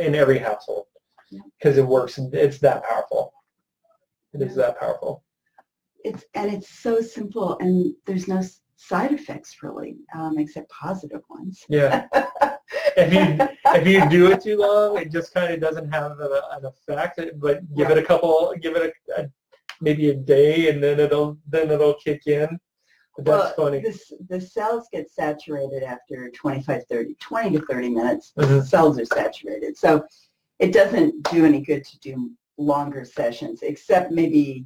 [0.00, 0.86] in- every household
[1.30, 1.40] Yeah.
[1.58, 2.18] because it works.
[2.18, 3.32] It's that powerful.
[4.34, 5.22] It is that powerful.
[6.04, 8.42] it's and it's so simple and there's no
[8.74, 12.08] side effects really um, except positive ones Yeah.
[12.96, 16.42] if you if you do it too long, it just kind of doesn't have a,
[16.52, 17.20] an effect.
[17.36, 19.28] But give it a couple, give it a, a
[19.80, 22.58] maybe a day, and then it'll then it'll kick in.
[23.16, 23.80] But that's well, funny.
[23.80, 28.66] this, the cells get saturated after 25 30 20 to 30 minutes the Mhm.
[28.66, 30.02] cells are saturated so
[30.58, 34.64] it doesn't do any good to do longer sessions except maybe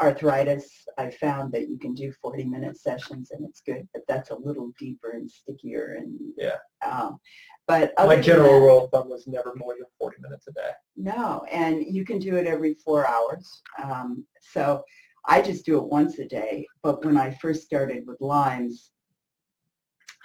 [0.00, 4.30] arthritis i found that you can do 40 minute sessions and it's good but that's
[4.30, 6.56] a little deeper and stickier and Yeah.
[6.84, 7.18] um,
[7.66, 10.70] but My general that- rule of thumb was never more than 40 minutes a day.
[10.96, 13.62] No, and you can do it every four hours.
[13.82, 14.84] Um, so
[15.26, 16.66] I just do it once a day.
[16.82, 18.90] But when I first started with Lyme's,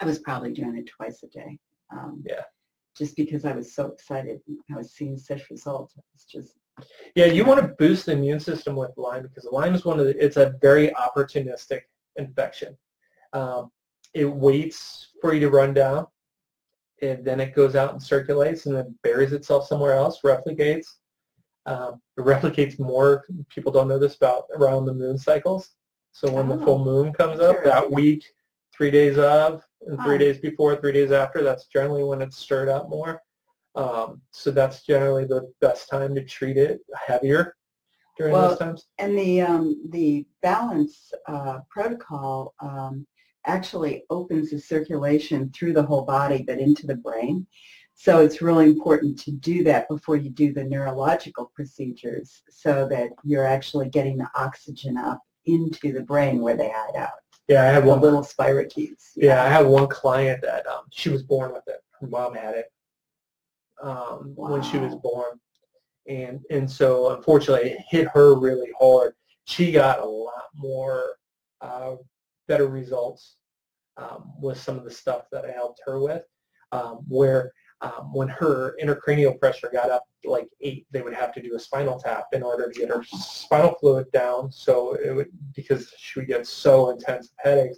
[0.02, 1.58] I was probably doing it twice a day.
[1.94, 2.44] Um, Yeah.
[2.98, 4.42] Just because I was so excited.
[4.70, 5.96] I was seeing such results.
[6.16, 6.59] It's just
[7.16, 10.06] Yeah, you want to boost the immune system with Lyme because Lyme is one of
[10.06, 11.82] the, it's a very opportunistic
[12.16, 12.78] infection.
[13.34, 13.72] Um,
[14.14, 16.08] it waits for you to run down,
[17.02, 20.88] and then it goes out and circulates and then buries itself somewhere else, replicates.
[21.66, 25.70] Um, it replicates more, people don't know this about around the moon cycles.
[26.12, 28.26] So when the full Oh, moon comes up, that week,
[28.74, 32.70] three days of, and three days before, three days after, that's generally when it's stirred
[32.70, 33.22] up more.
[33.80, 37.56] Um, so that's generally the best time to treat it heavier
[38.18, 38.88] during Well, those times.
[38.98, 43.08] And the um, the balance uh, protocol um,
[43.46, 47.48] actually opens the circulation through the whole body, but into the brain.
[47.96, 53.10] So it's really important to do that before you do the neurological procedures, so that
[53.24, 57.20] you're actually getting the oxygen up into the brain where they hide out.
[57.48, 58.02] Yeah, I had The one.
[58.02, 59.04] little spirochetes.
[59.16, 61.82] Yeah, I had one client that um, she was born with it.
[62.00, 62.68] Her mom had it
[63.82, 65.40] um, when she was born,
[66.08, 69.14] and and so unfortunately it hit her really hard.
[69.46, 71.16] She got a lot more
[71.62, 71.96] uh,
[72.48, 73.38] better results
[73.98, 76.24] um, with some of the stuff that I helped her with,
[76.72, 81.42] um, where um, when her intracranial pressure got up like eight, they would have to
[81.42, 84.52] do a spinal tap in order to get her spinal fluid down.
[84.52, 87.78] So it would because she would get so intense headaches,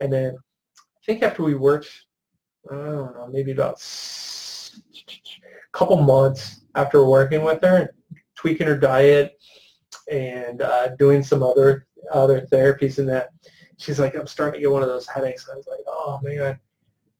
[0.00, 1.90] and then I think after we worked,
[2.70, 3.80] I don't know, maybe about
[5.08, 7.88] a couple months after working with her, and
[8.36, 9.38] tweaking her diet
[10.10, 13.30] and uh, doing some other other therapies and that,
[13.76, 15.48] she's like, I'm starting to get one of those headaches.
[15.50, 16.58] I was like, oh man.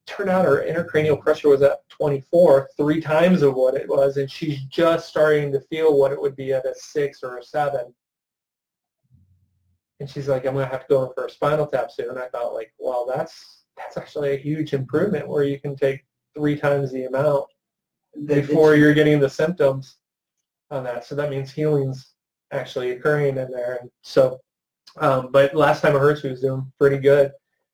[0.07, 4.29] Turned out her intracranial pressure was at 24, three times of what it was, and
[4.29, 7.93] she's just starting to feel what it would be at a six or a seven.
[9.99, 12.09] And she's like, I'm gonna have to go in for a spinal tap soon.
[12.09, 16.03] And I thought, like, well, that's that's actually a huge improvement where you can take
[16.35, 17.45] three times the amount
[18.25, 19.97] before you're getting the symptoms
[20.69, 21.05] on that.
[21.05, 22.13] So that means healing's
[22.51, 23.79] actually occurring in there.
[23.81, 24.39] And so,
[24.97, 27.31] um, but last time I heard she was doing pretty good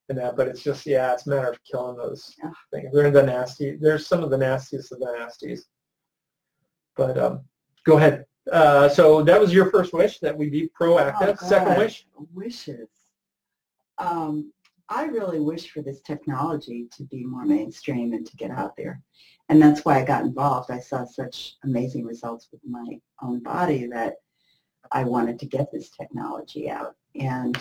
[0.10, 0.36] in that.
[0.38, 2.52] But it's just, yeah, it's a matter of killing those Yeah.
[2.72, 2.92] things.
[2.94, 3.76] They're in the nasty.
[3.76, 5.62] There's some of the nastiest of the nasties.
[6.96, 7.42] But um,
[7.86, 8.26] go ahead.
[8.52, 11.38] Uh, so that was your first wish that we be proactive.
[11.42, 12.06] Oh, Second wish.
[12.34, 12.88] Wishes.
[13.98, 14.54] Um,
[14.90, 19.02] I really wish for this technology to be more mainstream and to get out there.
[19.50, 20.72] And that's why I got involved.
[20.72, 24.16] I saw such amazing results with my own body that
[24.92, 26.96] I wanted to get this technology out.
[27.16, 27.58] And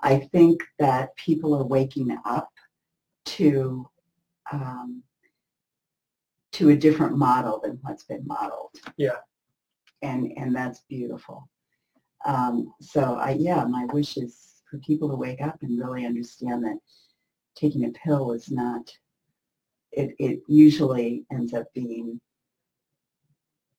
[0.00, 2.50] I think that people are waking up
[3.24, 3.88] to
[4.52, 5.02] um,
[6.52, 8.74] to a different model than what's been modeled.
[8.96, 9.16] Yeah.
[10.02, 11.48] And and that's beautiful.
[12.26, 16.64] Um, so I yeah, my wish is for people to wake up and really understand
[16.64, 16.78] that
[17.56, 18.90] taking a pill is not.
[19.96, 22.20] It it usually ends up being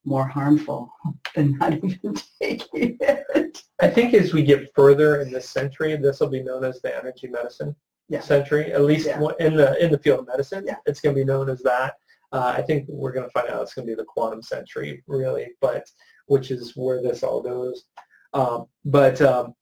[0.04, 0.92] more harmful
[1.34, 3.62] than not even taking it.
[3.80, 6.96] I think as we get further in this century, this will be known as the
[6.96, 7.74] energy medicine
[8.08, 8.20] Yeah.
[8.20, 8.72] century.
[8.72, 9.20] At least Yeah.
[9.40, 10.76] in the in the field of medicine, Yeah.
[10.86, 11.94] it's going to be known as that.
[12.32, 15.02] Uh, I think we're going to find out it's going to be the quantum century,
[15.06, 15.84] really, but
[16.26, 17.84] which is where this all goes.
[18.32, 19.54] Um, but um,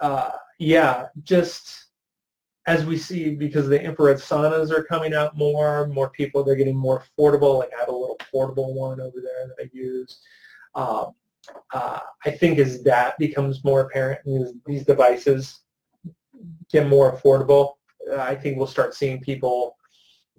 [0.00, 1.86] uh, yeah, just
[2.66, 6.76] as we see, because the infrared saunas are coming out more, more people, they're getting
[6.76, 7.58] more affordable.
[7.58, 10.20] Like I have a little portable one over there that I use.
[10.74, 11.14] Um,
[11.74, 15.60] uh, I think as that becomes more apparent and these, these devices
[16.70, 17.74] get more affordable,
[18.10, 19.76] uh, I think we'll start seeing people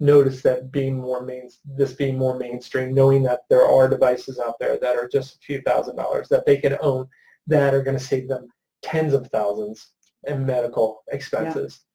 [0.00, 4.58] notice that being more main, this being more mainstream, knowing that there are devices out
[4.58, 7.06] there that are just a few thousand dollars that they can own
[7.46, 8.48] that are going to save them
[8.82, 9.92] tens of thousands
[10.26, 11.80] in medical expenses.
[11.80, 11.93] Yeah.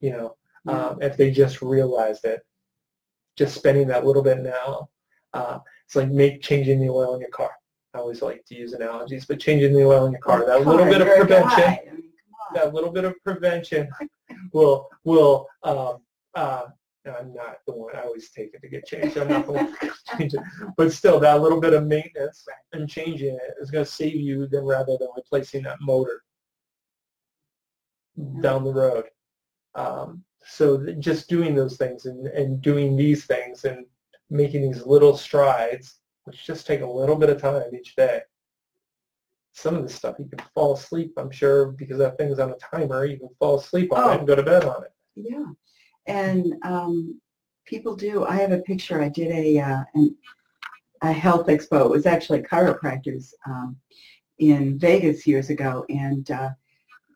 [0.00, 0.86] You know, Yeah.
[0.86, 2.42] um, if they just realized it,
[3.36, 4.90] just spending that little bit now,
[5.32, 7.50] uh, it's like make changing the oil in your car.
[7.94, 10.84] I always like to use analogies, but changing the oil in your car, that little
[10.86, 11.64] bit of prevention.
[11.64, 12.02] I mean,
[12.54, 13.88] that little bit of prevention
[14.52, 15.98] will will um,
[16.34, 16.66] uh,
[17.04, 17.96] no, I'm not the one.
[17.96, 19.16] I always take it to get changed.
[19.18, 20.40] I'm not the one to change it.
[20.76, 24.46] But still, that little bit of maintenance and changing it is going to save you
[24.46, 26.22] then rather than replacing that motor
[28.40, 29.04] down the road.
[29.74, 33.86] Um, so th- just doing those things and, and doing these things and
[34.30, 38.20] making these little strides, which just take a little bit of time each day.
[39.54, 42.56] Some of this stuff you can fall asleep, I'm sure, because that thing's on a
[42.56, 43.04] timer.
[43.04, 44.10] You can fall asleep on Oh.
[44.12, 44.92] it and go to bed on it.
[45.14, 45.44] Yeah,
[46.06, 47.20] and um,
[47.66, 48.24] people do.
[48.24, 49.02] I have a picture.
[49.02, 50.16] I did a uh, an,
[51.02, 51.84] a health expo.
[51.84, 53.76] It was actually a chiropractors um,
[54.38, 56.50] in Vegas years ago, and uh,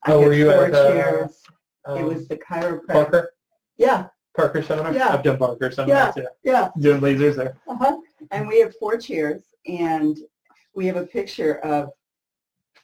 [0.06, 1.42] Oh, were you at the, chairs.
[1.84, 2.86] Um, it was the chiropractor.
[2.88, 3.30] Parker?
[3.76, 4.92] Yeah, Parker Seminar?
[4.92, 5.12] Yeah.
[5.12, 6.22] I've done Parker seminars, yeah.
[6.42, 6.68] yeah.
[6.78, 7.56] Doing lasers there.
[7.68, 7.98] Uh-huh.
[8.30, 10.18] And we have four chairs, and
[10.74, 11.90] we have a picture of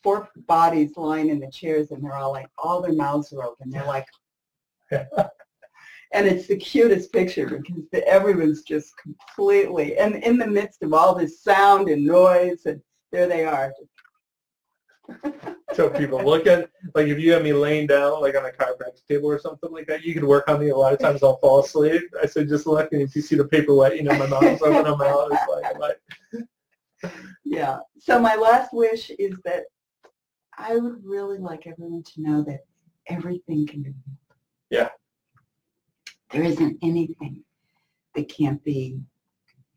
[0.02, 3.70] four bodies lying in the chairs and they're all like, all their mouths are open.
[3.70, 4.06] They're like,
[4.90, 10.92] and it's the cutest picture because the, everyone's just completely, and in the midst of
[10.92, 13.72] all this sound and noise, and there they are.
[15.74, 19.06] So people look at, like if you have me laying down like on a chiropractic
[19.08, 20.68] table or something like that, you can work on me.
[20.68, 22.02] A lot of times I'll fall asleep.
[22.22, 24.60] I said, just look and if you see the paper wet, you know, my mouth's
[24.60, 25.32] open, I'm out.
[25.32, 25.98] It's like, I'm like,
[27.44, 27.78] Yeah.
[27.98, 29.64] So my last wish is that
[30.56, 32.60] I would really like everyone to know that
[33.08, 34.18] everything can be healed.
[34.70, 34.88] Yeah.
[36.30, 37.44] There isn't anything
[38.14, 39.00] that can't be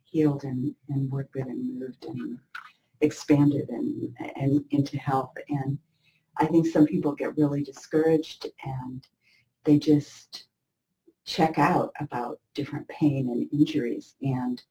[0.03, 2.37] healed and, and worked with and moved and
[3.01, 5.33] expanded and, and into health.
[5.49, 5.77] And
[6.37, 9.05] I think some people get really discouraged and
[9.63, 10.45] they just
[11.25, 14.15] check out about different pain and injuries.
[14.21, 14.61] And,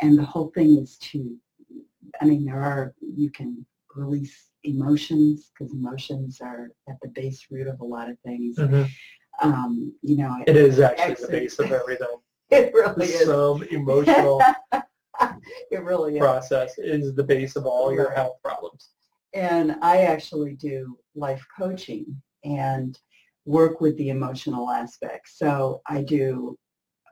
[0.00, 1.36] and the whole thing is to
[2.20, 3.64] I mean, there are, you can
[3.94, 8.56] release emotions because emotions are at the base root of a lot of things.
[8.56, 8.88] mhm.
[9.40, 12.08] Um, you know, it is actually the base of everything.
[12.50, 13.26] it really is.
[13.26, 14.42] Some emotional
[15.70, 16.20] it really is.
[16.20, 18.90] process is the base of all your health problems.
[19.34, 22.98] And I actually do life coaching and
[23.44, 25.28] work with the emotional aspect.
[25.28, 26.56] So I do,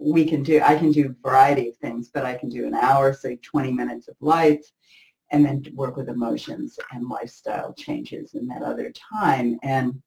[0.00, 2.74] we can do, I can do a variety of things, but I can do an
[2.74, 4.64] hour, say 20 minutes of life,
[5.32, 9.58] and then work with emotions and lifestyle changes in that other time.
[9.62, 10.02] And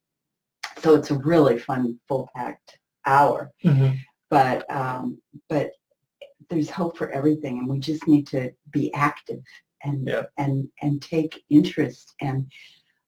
[0.78, 3.52] so it's a really fun, full-packed hour.
[4.30, 5.20] But, um,
[5.50, 5.72] but
[6.50, 9.44] there's hope for everything, and we just need to be active
[9.84, 10.24] and Yeah.
[10.38, 12.52] and and take interest and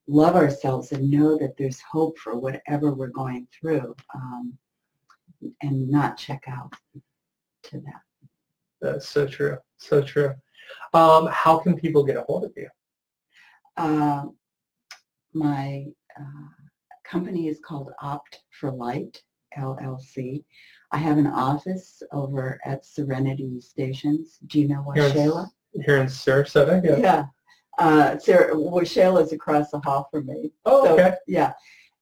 [0.08, 4.58] love ourselves and know that there's hope for whatever we're going through um,
[5.62, 6.74] and not check out
[7.64, 8.02] to that.
[8.82, 9.58] That's so true.
[9.78, 10.34] So true.
[10.94, 12.68] Um, how can people get a hold of you?
[13.78, 14.26] Uh,
[15.34, 15.86] my
[16.20, 16.50] uh,
[17.06, 19.22] company is called Opt for Light,
[19.58, 20.43] LLC.
[20.91, 24.39] I have an office over at Serenity Stations.
[24.47, 25.10] Do you know what, Here?
[25.86, 26.84] Here in Sarasota?
[26.84, 26.97] Yeah.
[26.97, 27.26] Yeah.
[27.78, 30.52] Uh, Sarah, well, Shayla's across the hall from me.
[30.66, 31.16] Oh, So, okay.
[31.28, 31.54] Yeah.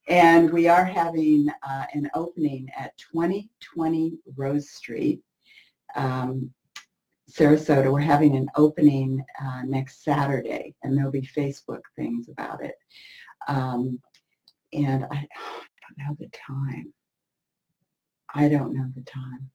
[0.08, 5.22] And we are having uh, an opening at 2020 Rose Street,
[5.96, 6.52] um,
[7.30, 7.92] Sarasota.
[7.92, 12.74] We're having an opening uh, next Saturday, and there'll be Facebook things about it.
[13.48, 14.00] Um,
[14.74, 16.92] and I don't know the time.
[18.36, 19.50] I don't know the time.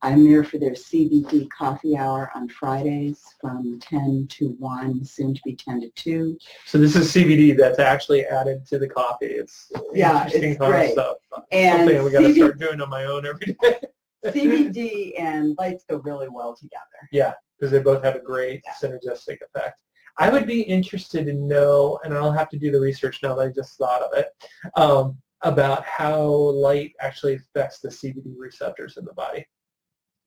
[0.02, 5.40] I'm there for their CBD coffee hour on Fridays from 10 to 1, soon to
[5.44, 6.38] be 10 to 2.
[6.66, 9.26] So this is CBD that's actually added to the coffee.
[9.26, 10.86] It's Yeah, interesting it's kind great.
[10.86, 11.16] of stuff.
[11.52, 13.80] And Something we got to start doing on my own every day
[14.26, 17.08] CBD and lights go really well together.
[17.12, 19.78] Yeah, because they both have a great synergistic effect.
[20.18, 23.48] I would be interested to know, and I'll have to do the research now that
[23.48, 24.28] I just thought of it,
[24.76, 29.46] um, about how light actually affects the CBD receptors in the body.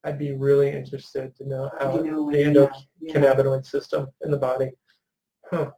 [0.03, 2.71] I'd be really interested to know how You know, the uh,
[3.01, 3.13] yeah.
[3.15, 4.71] endocannabinoid system in the body.
[5.49, 5.71] Huh.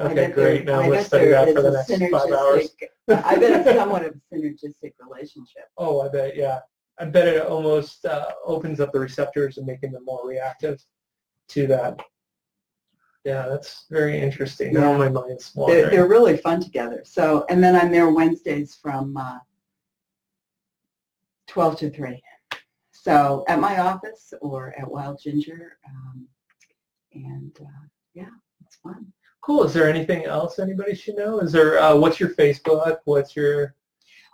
[0.00, 0.34] Okay, great.
[0.34, 2.74] there- Now going to study that for the next five hours.
[3.08, 5.64] I bet it's somewhat of a synergistic relationship.
[5.76, 6.60] Oh, I bet, yeah.
[6.98, 10.82] I bet it almost uh, opens up the receptors and making them more reactive
[11.48, 12.00] to that.
[13.24, 14.72] Yeah, that's very interesting.
[14.74, 14.98] Now Yeah.
[14.98, 15.90] my mind's They're, wandering.
[15.90, 17.02] they're really fun together.
[17.04, 19.38] So, and then I'm there Wednesdays from uh,
[21.46, 22.22] 12 to 3.
[22.90, 25.78] So at my office or at Wild Ginger.
[25.88, 26.26] Um,
[27.14, 28.28] and uh, yeah,
[28.64, 29.12] it's fun.
[29.40, 29.64] Cool.
[29.64, 31.40] Is there anything else anybody should know?
[31.40, 32.98] Is there, uh, what's your Facebook?
[33.04, 33.74] What's your,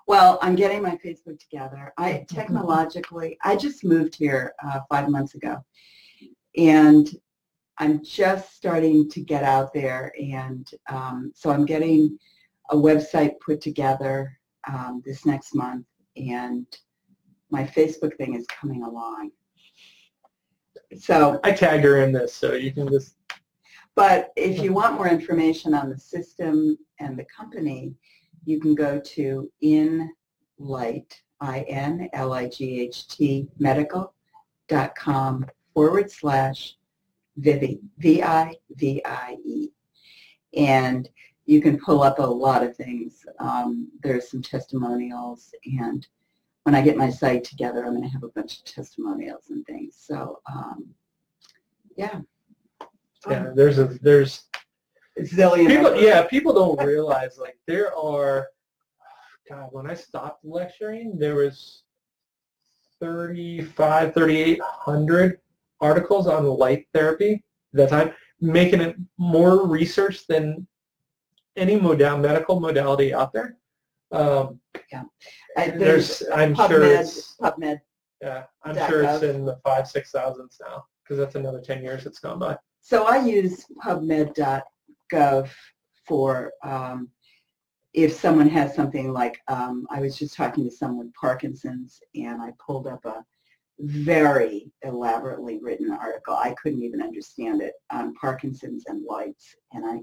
[0.06, 1.92] Well, I'm getting my Facebook together.
[1.98, 2.34] I Mm-hmm.
[2.36, 5.58] technologically, I just moved here uh, five months ago,
[6.56, 7.08] and
[7.78, 12.18] I'm just starting to get out there, and um, so I'm getting
[12.70, 16.66] a website put together um, this next month, and
[17.50, 19.30] my Facebook thing is coming along.
[20.98, 23.14] So, I tag her in this, so you can just,
[23.94, 27.94] but if you want more information on the system and the company,
[28.44, 30.10] you can go to In
[30.58, 32.08] Light, I-N-L-I-G-H-T
[33.58, 34.14] medical
[34.68, 36.77] dot com forward slash
[37.38, 39.68] Vivi, V-I-V-I-E.
[40.56, 41.08] And
[41.46, 43.24] you can pull up a lot of things.
[43.38, 46.06] Um, there's some testimonials and
[46.68, 49.64] when I get my site together, I'm going to have a bunch of testimonials and
[49.64, 49.96] things.
[49.98, 50.90] So, um,
[51.96, 52.20] yeah.
[53.26, 54.44] Yeah, there's a there's
[55.18, 55.66] Zillion.
[55.66, 58.46] people of yeah people don't realize like there are
[59.48, 61.82] god when i stopped lecturing there was
[63.00, 65.40] 35 3800
[65.80, 70.66] articles on light therapy at that time making it more research than
[71.56, 73.56] any modal medical modality out there.
[74.12, 74.60] Um,
[75.56, 77.80] I- there's i'm sure it's PubMed.
[78.22, 82.04] yeah i'm sure it's in the five six thousands now because that's another 10 years
[82.06, 82.56] it's gone by.
[82.80, 85.50] So I use PubMed.gov
[86.06, 87.08] for um,
[87.94, 92.42] if someone has something like, um, I was just talking to someone with Parkinson's and
[92.42, 93.24] I pulled up a
[93.80, 96.34] very elaborately written article.
[96.34, 99.54] I couldn't even understand it on Parkinson's and lights.
[99.72, 100.00] And I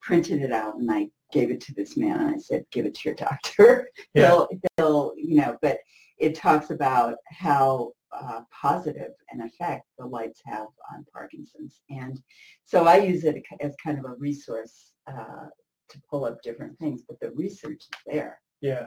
[0.00, 2.94] printed it out and I gave it to this man and I said, give it
[2.94, 3.88] to your doctor.
[4.14, 4.28] Yeah.
[4.28, 5.78] He'll, he'll, you know, but
[6.18, 11.80] it talks about how uh, positive an effect the lights have on Parkinson's.
[11.90, 12.18] And
[12.64, 15.46] so I use it as kind of a resource uh,
[15.90, 18.40] to pull up different things, but the research is there.
[18.60, 18.86] yeah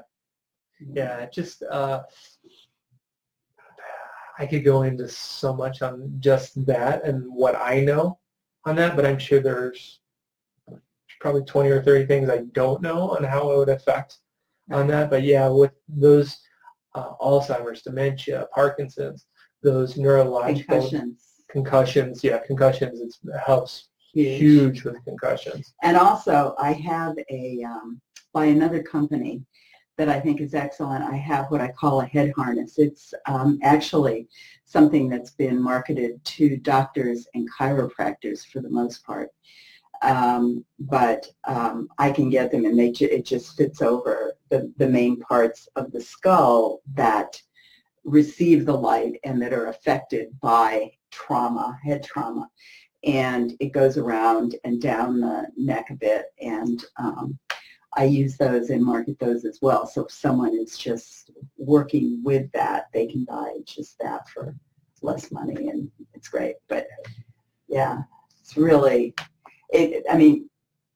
[0.93, 2.01] yeah just uh
[4.39, 8.17] i could go into so much on just that and what i know
[8.65, 9.99] on that but i'm sure there's
[11.19, 14.17] probably 20 or 30 things i don't know on how it would affect
[14.71, 16.37] on that but yeah with those
[16.95, 19.25] uh, alzheimer's dementia parkinson's
[19.61, 21.25] those neurological Concussions.
[21.51, 24.39] concussions yeah concussions it's, it helps Huge.
[24.41, 28.01] huge with concussions And also, I have a, um,
[28.33, 29.43] by another company
[29.99, 32.79] that I think is excellent, I have what I call a head harness.
[32.79, 34.29] It's um, actually
[34.63, 39.29] something that's been marketed to doctors and chiropractors for the most part.
[40.01, 44.71] Um, but um, I can get them and they ju- it just fits over the,
[44.77, 47.41] the main parts of the skull that
[48.05, 52.49] receive the light and that are affected by trauma, head trauma
[53.03, 57.37] and it goes around and down the neck a bit and um,
[57.95, 59.87] I use those and market those as well.
[59.87, 64.55] So if someone is just working with that, they can buy just that for
[65.01, 66.55] less money and it's great.
[66.67, 66.87] But
[67.67, 68.03] yeah,
[68.41, 69.15] it's really,
[69.69, 70.49] it, I mean,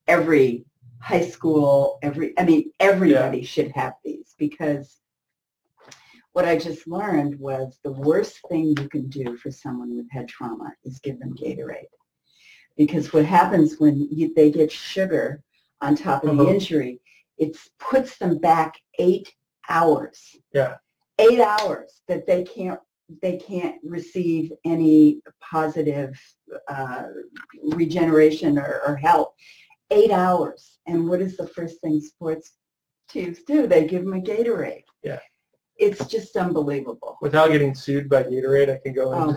[0.07, 0.65] every
[0.99, 4.97] high school, every, I mean, everybody should have these because
[6.33, 10.27] what I just learned was the worst thing you can do for someone with head
[10.27, 11.85] trauma is give them Gatorade.
[12.75, 15.43] Because what happens when you, they get sugar
[15.83, 16.53] on top of the Uh-huh.
[16.53, 16.99] injury,
[17.37, 19.27] it puts them back eight
[19.69, 20.19] hours.
[20.53, 20.75] Yeah.
[21.19, 22.79] Eight hours that they can't
[23.21, 26.11] they can't receive any positive
[26.69, 27.03] uh,
[27.81, 29.33] regeneration or, or help.
[29.91, 30.79] Eight hours.
[30.87, 32.53] And what is the first thing sports
[33.09, 33.67] teams do?
[33.67, 34.85] They give them a Gatorade.
[35.03, 35.19] Yeah.
[35.77, 37.17] It's just unbelievable.
[37.21, 39.35] without getting sued by gatorade i can go Oh.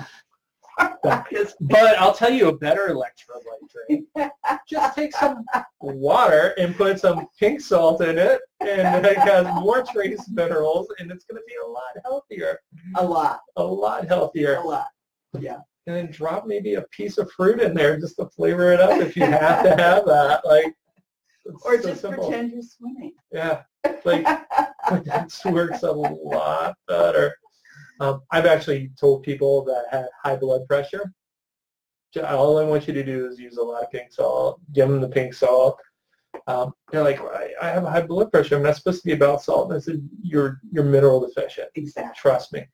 [0.79, 4.31] But I'll tell you a better electrolyte drink.
[4.69, 5.45] Just take some
[5.81, 11.11] water and put some pink salt in it, and it has more trace minerals, and
[11.11, 12.59] it's going to be a lot healthier.
[12.97, 14.57] a lot, A lot healthier.
[14.57, 14.87] a lot.
[15.39, 15.59] Yeah.
[15.87, 19.01] And then drop maybe a piece of fruit in there just to flavor it up
[19.01, 20.45] if you have to have that.
[20.45, 20.75] Like,
[21.63, 22.27] Or so just simple.
[22.29, 23.13] pretend you're swimming.
[23.33, 23.63] Yeah,
[24.05, 24.25] like
[25.05, 27.37] that works a lot better.
[28.01, 31.13] Um, I've actually told people that had high blood pressure,
[32.25, 34.61] all I want you to do is use a lot of pink salt.
[34.73, 35.79] Give them the pink salt.
[36.47, 38.57] Um, they're like, I, I have high blood pressure.
[38.57, 39.69] I'm not supposed to be about salt.
[39.69, 41.69] And I said, you're, you're mineral deficient.
[41.75, 42.15] Exactly.
[42.17, 42.67] Trust me.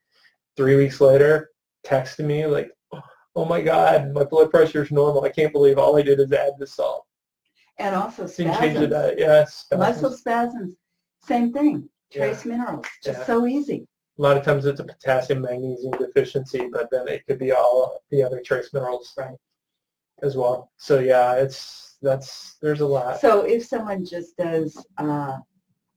[0.55, 1.49] Three weeks later,
[1.85, 2.71] texted me like,
[3.35, 5.23] oh my God, my blood pressure is normal.
[5.23, 7.05] I can't believe all I did is add the salt.
[7.79, 8.89] And also Didn't change the spasms.
[8.91, 9.15] diet.
[9.19, 9.65] Yes.
[9.75, 10.75] Muscle spasms,
[11.25, 11.89] same thing.
[12.11, 12.27] Yeah.
[12.27, 13.25] Trace minerals, just Yeah.
[13.25, 13.87] so easy.
[14.17, 17.99] A lot of times it's a potassium magnesium deficiency, but then it could be all
[18.11, 19.35] the other trace minerals Right.
[20.21, 20.71] as well.
[20.77, 23.19] So yeah, it's that's there's a lot.
[23.19, 25.37] So if someone just does uh,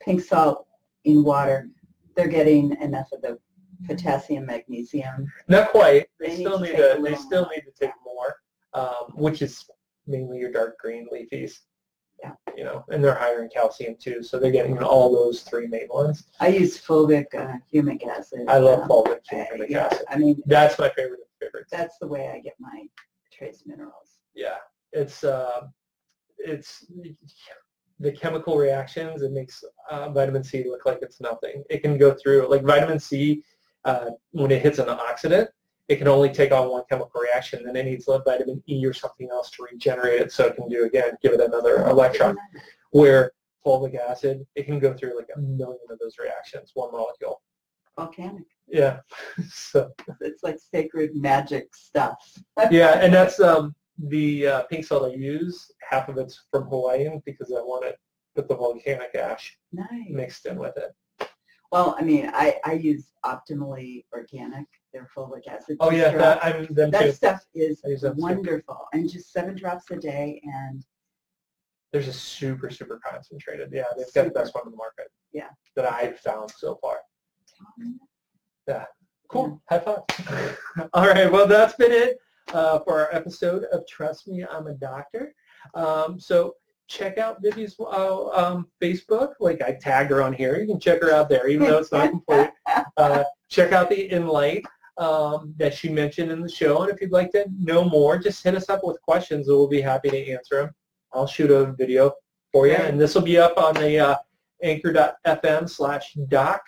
[0.00, 0.66] pink salt
[1.04, 1.68] in water,
[2.14, 3.38] they're getting enough of the
[3.86, 5.30] potassium, magnesium.
[5.48, 6.06] Not quite.
[6.18, 7.00] They, They need still to need to.
[7.02, 7.50] They still more.
[7.54, 8.36] need to take more,
[8.72, 9.64] um, which is
[10.06, 11.58] mainly your dark green leafies.
[12.22, 12.32] Yeah.
[12.56, 15.88] You know, and they're higher in calcium too, so they're getting all those three main
[15.88, 16.24] ones.
[16.40, 18.44] I use fulvic uh, humic acid.
[18.48, 20.06] I love um, fulvic humic yeah, acid.
[20.08, 21.70] I mean, That's my favorite of favorites.
[21.70, 22.86] that's the way I get my
[23.30, 24.18] trace minerals.
[24.34, 24.56] yeah,
[24.92, 25.66] it's uh,
[26.38, 26.86] it's
[28.00, 31.62] the chemical reactions, it makes uh, vitamin C look like it's nothing.
[31.70, 33.42] It can go through, like vitamin C,
[33.84, 35.48] uh, when it hits an oxidant,
[35.88, 38.92] it can only take on one chemical reaction, then it needs like vitamin E or
[38.92, 42.36] something else to regenerate it so it can do, again, give it another electron.
[42.90, 43.32] Where
[43.64, 47.42] fulvic acid, it can go through like a million of those reactions, one molecule.
[47.96, 48.44] Volcanic.
[48.66, 49.00] Yeah.
[49.50, 52.16] so It's like sacred magic stuff.
[52.70, 55.70] yeah, and that's um, the uh, pink salt I use.
[55.88, 57.96] Half of it's from Hawaiian because I want it
[58.34, 59.88] with the volcanic ash Nice.
[60.10, 61.28] mixed in with it.
[61.72, 64.66] Well, I mean, I, I use optimally organic,
[64.96, 65.76] their fulvic acid.
[65.80, 67.12] Oh yeah, that, I'm them That too.
[67.12, 68.22] stuff is I use that too.
[68.22, 68.86] wonderful.
[68.94, 70.82] And just seven drops a day and
[71.92, 73.68] There's a super super concentrated.
[73.72, 75.08] Yeah, they've got the best one in the market.
[75.32, 75.48] Yeah.
[75.74, 76.96] That I've found so far.
[78.66, 78.84] Yeah.
[79.28, 79.60] Cool.
[79.68, 80.58] High five.
[80.94, 81.30] All right.
[81.30, 82.16] Well, that's been it
[82.54, 85.34] uh, for our episode of Trust Me, I'm a Doctor.
[85.74, 86.54] Um, so
[86.88, 89.32] check out Vivi's uh, um, Facebook.
[89.40, 90.58] Like I tagged her on here.
[90.60, 92.50] You can check her out there, even though it's not complete.
[92.96, 94.64] Uh, check out the Inlight
[94.98, 96.82] um, that she mentioned in the show.
[96.82, 99.48] And if you'd like to know more, just hit us up with questions.
[99.48, 100.70] and We'll be happy to answer them.
[101.12, 102.12] I'll shoot a video
[102.52, 102.74] for you.
[102.74, 104.16] And this will be up on the uh,
[104.62, 106.62] anchor.fm slash doc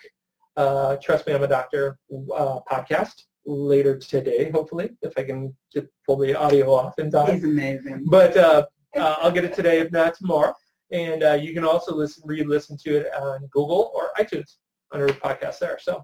[0.59, 1.97] uh, Trust Me, I'm a Doctor
[2.35, 7.35] uh, podcast later today, hopefully, if I can just pull the audio off in time.
[7.35, 8.03] he's amazing.
[8.07, 8.65] But uh,
[8.97, 10.53] uh, I'll get it today, if not tomorrow.
[10.91, 14.57] And uh, you can also listen, re-listen to it on Google or iTunes
[14.91, 15.79] under podcast there.
[15.79, 16.03] So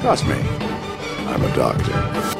[0.00, 0.40] Trust me.
[1.26, 2.39] I'm a doctor.